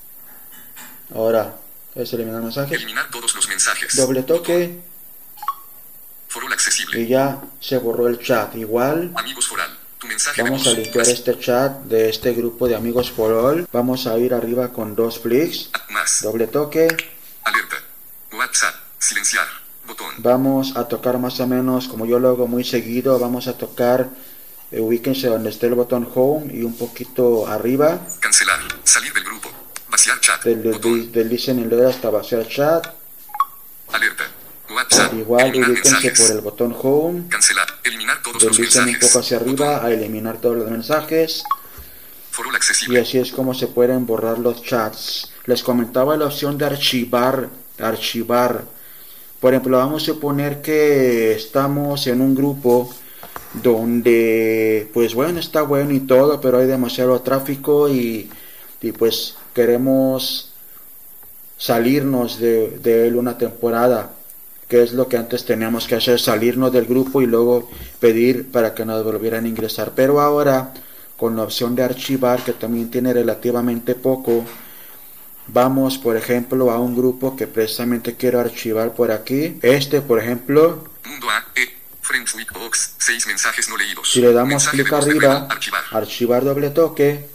Ahora 1.12 1.56
es 1.96 2.12
eliminar 2.12 2.42
mensajes. 2.42 2.76
Eliminar 2.76 3.10
todos 3.10 3.34
los 3.34 3.48
mensajes. 3.48 3.96
Doble 3.96 4.22
toque 4.22 4.78
Forol 6.28 6.52
accesible. 6.52 7.00
y 7.00 7.08
ya 7.08 7.40
se 7.60 7.76
borró 7.78 8.06
el 8.06 8.20
chat. 8.20 8.54
Igual 8.54 9.10
Amigos 9.16 9.48
foral. 9.48 9.76
Tu 9.98 10.06
mensaje 10.06 10.40
vamos 10.44 10.62
de 10.62 10.70
a 10.70 10.74
limpiar 10.74 11.08
este 11.08 11.36
chat 11.40 11.72
de 11.86 12.08
este 12.08 12.34
grupo 12.34 12.68
de 12.68 12.76
amigos 12.76 13.10
for 13.10 13.32
all. 13.32 13.66
Vamos 13.72 14.06
a 14.06 14.16
ir 14.16 14.32
arriba 14.32 14.72
con 14.72 14.94
dos 14.94 15.18
clics. 15.18 15.70
Más. 15.88 16.22
Doble 16.22 16.46
toque. 16.46 16.86
Alerta. 17.42 17.76
WhatsApp. 18.30 18.76
Silenciar. 19.00 19.48
Vamos 20.18 20.76
a 20.76 20.88
tocar 20.88 21.18
más 21.18 21.38
o 21.40 21.46
menos 21.46 21.88
como 21.88 22.06
yo 22.06 22.18
lo 22.18 22.28
hago 22.30 22.46
muy 22.46 22.64
seguido. 22.64 23.18
Vamos 23.18 23.46
a 23.48 23.56
tocar, 23.56 24.08
eh, 24.70 24.80
ubíquense 24.80 25.28
donde 25.28 25.50
esté 25.50 25.66
el 25.66 25.74
botón 25.74 26.08
home 26.14 26.52
y 26.52 26.62
un 26.62 26.76
poquito 26.76 27.46
arriba. 27.46 27.98
Cancelar. 28.20 28.60
Salir 28.84 29.12
del 29.12 29.24
grupo. 29.24 29.48
Vaciar 29.90 30.20
chat. 30.20 30.42
Del, 30.44 30.62
del, 30.62 31.12
del 31.12 31.68
leer 31.70 31.86
hasta 31.86 32.10
vaciar 32.10 32.46
chat. 32.48 32.86
Alerta. 33.92 34.24
WhatsApp. 34.70 35.14
Igual 35.14 35.50
ubíquense 35.50 35.90
mensajes. 35.92 36.20
por 36.20 36.30
el 36.36 36.40
botón 36.42 36.76
home. 36.82 37.28
Cancelar. 37.28 37.66
Eliminar 37.84 38.20
todos 38.22 38.42
los 38.42 38.56
Deslicen 38.56 38.82
un 38.82 38.86
mensajes. 38.90 39.08
poco 39.10 39.18
hacia 39.20 39.36
arriba 39.38 39.66
Botón. 39.74 39.86
a 39.86 39.90
eliminar 39.90 40.36
todos 40.40 40.56
los 40.58 40.70
mensajes. 40.70 41.42
Y 42.88 42.96
así 42.96 43.18
es 43.18 43.32
como 43.32 43.52
se 43.54 43.66
pueden 43.66 44.06
borrar 44.06 44.38
los 44.38 44.62
chats. 44.62 45.32
Les 45.46 45.62
comentaba 45.62 46.16
la 46.16 46.26
opción 46.26 46.56
de 46.58 46.66
archivar, 46.66 47.48
archivar. 47.80 48.64
Por 49.40 49.54
ejemplo, 49.54 49.78
vamos 49.78 50.02
a 50.02 50.06
suponer 50.06 50.60
que 50.62 51.32
estamos 51.32 52.06
en 52.08 52.20
un 52.20 52.34
grupo 52.34 52.92
donde, 53.62 54.88
pues 54.92 55.14
bueno, 55.14 55.38
está 55.38 55.62
bueno 55.62 55.92
y 55.92 56.00
todo, 56.00 56.40
pero 56.40 56.58
hay 56.58 56.66
demasiado 56.66 57.20
tráfico 57.20 57.88
y, 57.88 58.28
y 58.82 58.92
pues 58.92 59.36
queremos 59.54 60.50
salirnos 61.56 62.40
de, 62.40 62.78
de 62.78 63.06
él 63.06 63.16
una 63.16 63.38
temporada, 63.38 64.10
que 64.68 64.82
es 64.82 64.92
lo 64.92 65.08
que 65.08 65.16
antes 65.16 65.44
teníamos 65.44 65.86
que 65.86 65.94
hacer, 65.94 66.18
salirnos 66.18 66.72
del 66.72 66.86
grupo 66.86 67.22
y 67.22 67.26
luego 67.26 67.70
pedir 68.00 68.50
para 68.50 68.74
que 68.74 68.84
nos 68.84 69.04
volvieran 69.04 69.44
a 69.44 69.48
ingresar. 69.48 69.92
Pero 69.94 70.20
ahora, 70.20 70.74
con 71.16 71.36
la 71.36 71.44
opción 71.44 71.76
de 71.76 71.84
archivar, 71.84 72.42
que 72.42 72.52
también 72.54 72.90
tiene 72.90 73.12
relativamente 73.12 73.94
poco, 73.94 74.44
vamos, 75.48 75.98
por 75.98 76.16
ejemplo, 76.16 76.70
a 76.70 76.78
un 76.78 76.96
grupo 76.96 77.36
que 77.36 77.46
precisamente 77.46 78.16
quiero 78.16 78.40
archivar 78.40 78.94
por 78.94 79.10
aquí. 79.10 79.58
Este, 79.62 80.00
por 80.00 80.20
ejemplo, 80.20 80.84
Mundo 81.04 81.30
A. 81.30 81.44
E. 81.54 81.68
Friends 82.02 82.34
with 82.34 82.46
Box. 82.52 82.94
Seis 82.98 83.26
mensajes 83.26 83.68
no 83.68 83.76
leídos. 83.76 84.10
si 84.10 84.20
le 84.20 84.32
damos 84.32 84.68
clic 84.68 84.92
arriba. 84.92 85.46
Archivar. 85.50 85.82
archivar 85.92 86.44
doble 86.44 86.70
toque, 86.70 87.28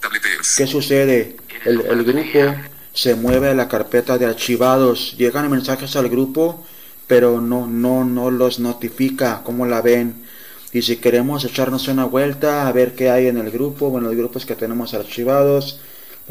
Tableteers. 0.00 0.56
¿Qué 0.56 0.66
sucede? 0.66 1.36
El, 1.64 1.80
el 1.82 2.04
grupo 2.04 2.56
se 2.92 3.14
mueve 3.14 3.48
a 3.48 3.54
la 3.54 3.68
carpeta 3.68 4.18
de 4.18 4.26
archivados. 4.26 5.14
Llegan 5.16 5.50
mensajes 5.50 5.96
al 5.96 6.08
grupo, 6.08 6.66
pero 7.06 7.40
no, 7.40 7.66
no, 7.66 8.04
no 8.04 8.30
los 8.30 8.58
notifica. 8.58 9.42
¿Cómo 9.44 9.66
la 9.66 9.82
ven? 9.82 10.26
Y 10.72 10.82
si 10.82 10.96
queremos 10.96 11.44
echarnos 11.44 11.88
una 11.88 12.04
vuelta 12.04 12.68
a 12.68 12.72
ver 12.72 12.94
qué 12.94 13.10
hay 13.10 13.26
en 13.26 13.38
el 13.38 13.50
grupo, 13.50 13.90
bueno, 13.90 14.08
los 14.08 14.16
grupos 14.16 14.46
que 14.46 14.54
tenemos 14.54 14.94
archivados, 14.94 15.80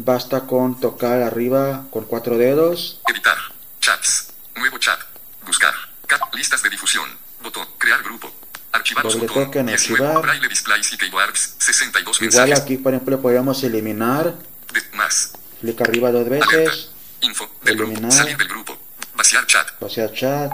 basta 0.03 0.41
con 0.47 0.79
tocar 0.79 1.21
arriba 1.21 1.85
con 1.91 2.05
cuatro 2.05 2.38
dedos. 2.38 2.99
Editar. 3.07 3.38
Chats. 3.79 4.27
Nuevo 4.55 4.77
chat. 4.77 4.99
Buscar. 5.45 5.73
Cap. 6.07 6.33
Listas 6.33 6.62
de 6.63 6.69
difusión. 6.69 7.09
Botón. 7.41 7.67
Crear 7.77 8.01
grupo. 8.03 8.31
Archivados. 8.71 9.13
Doble 9.13 9.27
botón. 9.27 9.45
toque 9.45 9.59
en 9.59 9.65
19. 9.67 10.05
archivar. 10.05 10.21
Braille 10.23 10.47
displays 10.47 10.93
y 10.93 10.97
keywords. 10.97 11.55
62 11.59 12.21
Igual 12.21 12.29
mensajes. 12.31 12.59
aquí, 12.59 12.77
por 12.77 12.93
ejemplo, 12.93 13.21
podemos 13.21 13.63
eliminar. 13.63 14.35
De- 14.73 14.97
más. 14.97 15.33
Clic 15.62 15.79
arriba 15.81 16.12
dos 16.12 16.25
Alerta. 16.27 16.47
veces. 16.55 16.89
Info. 17.21 17.49
Del 17.63 17.75
grupo. 17.77 17.91
Eliminar. 17.91 18.12
Salir 18.12 18.38
del 18.38 18.47
grupo. 18.47 18.77
Vaciar 19.15 19.45
chat. 19.47 19.67
Vaciar 19.79 20.13
chat. 20.13 20.51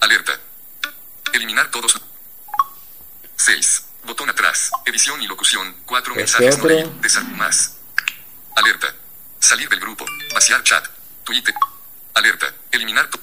Alerta. 0.00 0.32
Eliminar 1.32 1.70
todos. 1.70 2.00
6. 3.36 3.84
Botón 4.06 4.28
atrás. 4.30 4.70
Edición 4.86 5.20
y 5.22 5.26
locución. 5.26 5.74
4 5.86 6.14
Este 6.16 6.40
mensajes 6.42 6.58
no 7.24 7.36
más. 7.36 7.73
Alerta. 8.56 8.94
Salir 9.38 9.68
del 9.68 9.80
grupo. 9.80 10.04
Vaciar 10.32 10.62
chat. 10.62 10.84
Twitter. 11.24 11.54
Alerta. 12.14 12.46
Eliminar. 12.70 13.08
to- 13.10 13.20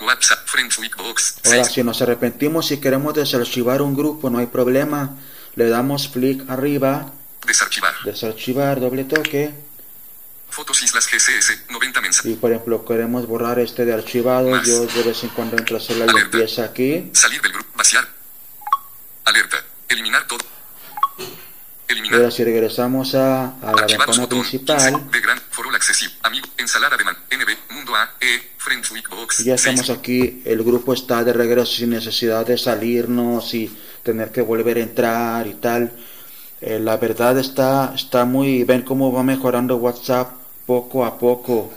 WhatsApp. 0.00 0.46
Friends 0.46 0.78
Box. 0.96 1.36
Ahora, 1.44 1.64
6. 1.64 1.74
si 1.74 1.82
nos 1.84 2.02
arrepentimos 2.02 2.70
y 2.72 2.80
queremos 2.80 3.14
desarchivar 3.14 3.82
un 3.82 3.94
grupo, 3.94 4.30
no 4.30 4.38
hay 4.38 4.46
problema. 4.46 5.16
Le 5.54 5.68
damos 5.68 6.08
clic 6.08 6.48
arriba, 6.50 7.12
Desarchivar. 7.46 7.94
desarchivar, 8.04 8.80
doble 8.80 9.04
toque. 9.04 9.54
Fotos 10.50 10.82
Islas 10.82 11.06
GCS. 11.06 11.70
90 11.70 12.00
mensajes. 12.00 12.32
Y 12.32 12.34
por 12.34 12.50
ejemplo, 12.50 12.84
queremos 12.84 13.26
borrar 13.26 13.58
este 13.60 13.84
de 13.84 13.94
archivado. 13.94 14.50
Más. 14.50 14.66
Yo 14.66 14.86
de 14.86 15.02
vez 15.02 15.22
en 15.22 15.30
cuando 15.30 15.56
entro 15.56 15.76
a 15.76 15.80
hacer 15.80 15.96
la 15.96 16.06
limpieza 16.06 16.64
aquí. 16.64 17.10
Salir 17.14 17.40
del 17.40 17.52
grupo. 17.52 17.70
Vaciar. 17.76 18.06
Alerta. 19.24 19.64
Eliminar 19.88 20.26
todo. 20.26 20.40
Eliminar. 21.92 22.18
ahora 22.18 22.30
si 22.30 22.44
regresamos 22.44 23.14
a, 23.14 23.56
a 23.60 23.72
la 23.72 23.86
ventana 23.86 24.26
principal, 24.28 24.92
15. 24.92 25.10
De 25.10 25.20
gran. 25.20 25.42
Accesible. 25.74 26.14
Amigo. 26.22 26.46
Ensalada 26.58 26.96
de 26.96 27.04
man. 27.04 27.16
NB. 27.30 27.74
Mundo 27.74 27.94
A. 27.96 28.08
E. 28.20 28.52
Box. 29.10 29.44
ya 29.44 29.54
estamos 29.54 29.90
aquí. 29.90 30.42
El 30.44 30.62
grupo 30.62 30.94
está 30.94 31.24
de 31.24 31.32
regreso 31.32 31.72
sin 31.72 31.90
necesidad 31.90 32.46
de 32.46 32.56
salirnos 32.56 33.52
y 33.54 33.76
tener 34.02 34.30
que 34.30 34.40
volver 34.40 34.76
a 34.76 34.80
entrar 34.80 35.46
y 35.46 35.54
tal. 35.54 35.92
Eh, 36.60 36.78
la 36.78 36.96
verdad 36.96 37.36
está, 37.38 37.92
está 37.94 38.24
muy... 38.24 38.62
Ven 38.62 38.82
cómo 38.82 39.12
va 39.12 39.24
mejorando 39.24 39.76
WhatsApp 39.76 40.30
poco 40.64 41.04
a 41.04 41.18
poco. 41.18 41.72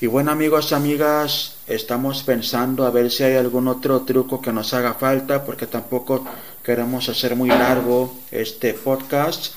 Y 0.00 0.06
bueno 0.08 0.32
amigos, 0.32 0.72
amigas, 0.72 1.58
estamos 1.68 2.24
pensando 2.24 2.84
a 2.84 2.90
ver 2.90 3.10
si 3.10 3.22
hay 3.22 3.36
algún 3.36 3.68
otro 3.68 4.02
truco 4.02 4.42
que 4.42 4.52
nos 4.52 4.74
haga 4.74 4.94
falta, 4.94 5.44
porque 5.44 5.66
tampoco 5.66 6.26
queremos 6.64 7.10
hacer 7.10 7.36
muy 7.36 7.50
largo 7.50 8.16
este 8.30 8.72
podcast. 8.72 9.52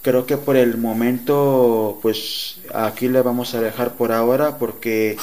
Creo 0.00 0.24
que 0.24 0.38
por 0.38 0.56
el 0.56 0.78
momento, 0.78 1.98
pues 2.00 2.58
aquí 2.72 3.08
le 3.08 3.20
vamos 3.20 3.54
a 3.54 3.60
dejar 3.60 3.94
por 3.94 4.12
ahora, 4.12 4.56
porque 4.58 5.18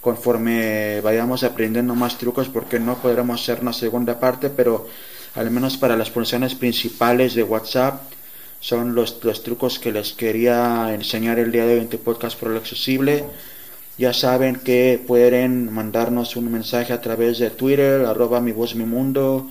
conforme 0.00 1.00
vayamos 1.02 1.44
aprendiendo 1.44 1.94
más 1.94 2.16
trucos, 2.16 2.48
porque 2.48 2.80
no 2.80 2.96
podremos 2.96 3.42
hacer 3.42 3.60
una 3.60 3.74
segunda 3.74 4.18
parte, 4.18 4.48
pero 4.48 4.88
al 5.34 5.50
menos 5.50 5.76
para 5.76 5.96
las 5.96 6.10
funciones 6.10 6.54
principales 6.54 7.34
de 7.34 7.42
WhatsApp, 7.42 8.00
son 8.60 8.94
los, 8.94 9.22
los 9.22 9.42
trucos 9.42 9.78
que 9.78 9.92
les 9.92 10.12
quería 10.12 10.94
enseñar 10.94 11.38
el 11.38 11.52
día 11.52 11.66
de 11.66 11.74
hoy 11.74 11.80
en 11.80 11.88
tu 11.88 11.98
podcast 11.98 12.38
por 12.38 12.50
lo 12.50 12.58
accesible. 12.58 13.24
Ya 13.98 14.14
saben 14.14 14.56
que 14.56 15.02
pueden 15.06 15.72
mandarnos 15.72 16.36
un 16.36 16.50
mensaje 16.50 16.92
a 16.92 17.00
través 17.00 17.38
de 17.38 17.50
Twitter, 17.50 18.06
arroba 18.06 18.40
mi 18.40 18.52
voz 18.52 18.74
mi 18.74 18.84
mundo, 18.84 19.50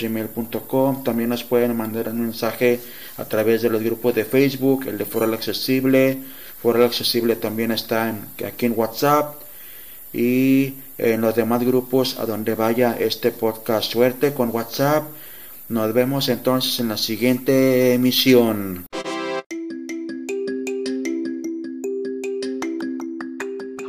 gmail.com 0.00 1.04
También 1.04 1.28
nos 1.28 1.44
pueden 1.44 1.76
mandar 1.76 2.08
un 2.08 2.20
mensaje 2.22 2.80
a 3.16 3.24
través 3.24 3.62
de 3.62 3.70
los 3.70 3.82
grupos 3.82 4.14
de 4.14 4.24
Facebook, 4.24 4.86
el 4.86 4.98
de 4.98 5.04
Foro 5.04 5.32
Accesible. 5.32 6.18
Foro 6.62 6.84
Accesible 6.84 7.36
también 7.36 7.72
está 7.72 8.14
aquí 8.46 8.66
en 8.66 8.74
WhatsApp 8.76 9.40
y 10.12 10.74
en 10.98 11.20
los 11.20 11.34
demás 11.34 11.62
grupos 11.64 12.18
a 12.18 12.26
donde 12.26 12.54
vaya 12.54 12.96
este 12.98 13.30
podcast. 13.30 13.90
Suerte 13.90 14.34
con 14.34 14.50
WhatsApp. 14.50 15.04
Nos 15.68 15.94
vemos 15.94 16.28
entonces 16.28 16.80
en 16.80 16.88
la 16.88 16.96
siguiente 16.96 17.94
emisión. 17.94 18.89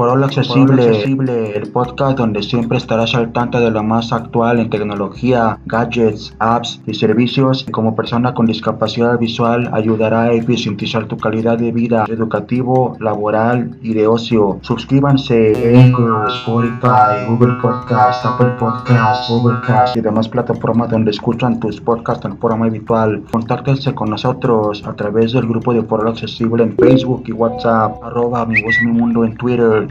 Foro 0.02 0.26
accesible, 0.26 0.88
accesible, 0.88 1.56
el 1.56 1.72
podcast 1.72 2.18
donde 2.18 2.42
siempre 2.42 2.80
estarás 2.80 3.14
al 3.14 3.32
tanto 3.34 3.60
de 3.60 3.70
lo 3.70 3.84
más 3.84 4.12
actual 4.12 4.60
en 4.60 4.72
tecnología, 4.72 5.60
gadgets, 5.68 6.34
apps 6.40 6.82
y 6.88 6.96
servicios. 6.96 7.68
Como 7.72 7.96
persona 7.96 8.34
con 8.34 8.48
discapacidad 8.48 9.20
visual 9.20 9.70
ayudará 9.72 10.24
a 10.24 10.32
eficientizar 10.34 11.06
tu 11.08 11.18
calidad 11.18 11.60
de 11.60 11.72
vida 11.72 12.06
educativo, 12.08 12.98
laboral 13.00 13.78
y 13.84 13.94
de 13.94 14.08
ocio. 14.08 14.58
Suscríbanse 14.64 15.76
en 15.76 15.94
Spotify, 16.30 17.28
Google 17.30 17.58
Podcast, 17.62 18.26
Apple 18.26 18.56
Podcast, 18.58 19.30
Google 19.30 19.60
Cast 19.68 19.98
y 19.98 20.02
demás 20.02 20.28
plataformas 20.28 20.90
donde 20.90 21.12
escuchan 21.12 21.60
tus 21.60 21.80
podcasts 21.80 22.26
en 22.26 22.40
forma 22.40 22.66
habitual. 22.66 23.22
Contáctense 23.32 23.94
con 23.94 24.10
nosotros 24.10 24.82
a 24.84 24.94
través 24.94 25.34
del 25.34 25.48
grupo 25.48 25.76
de 25.76 25.84
Foro 25.84 26.10
Accesible 26.10 26.64
en 26.64 26.76
Facebook 26.76 27.22
y 27.28 27.34
WhatsApp, 27.34 28.04
arroba 28.04 28.48
mi 28.48 28.60
voz 28.64 28.76
mi 28.84 28.94
mundo 28.94 29.24
en 29.26 29.36
Twitter 29.38 29.91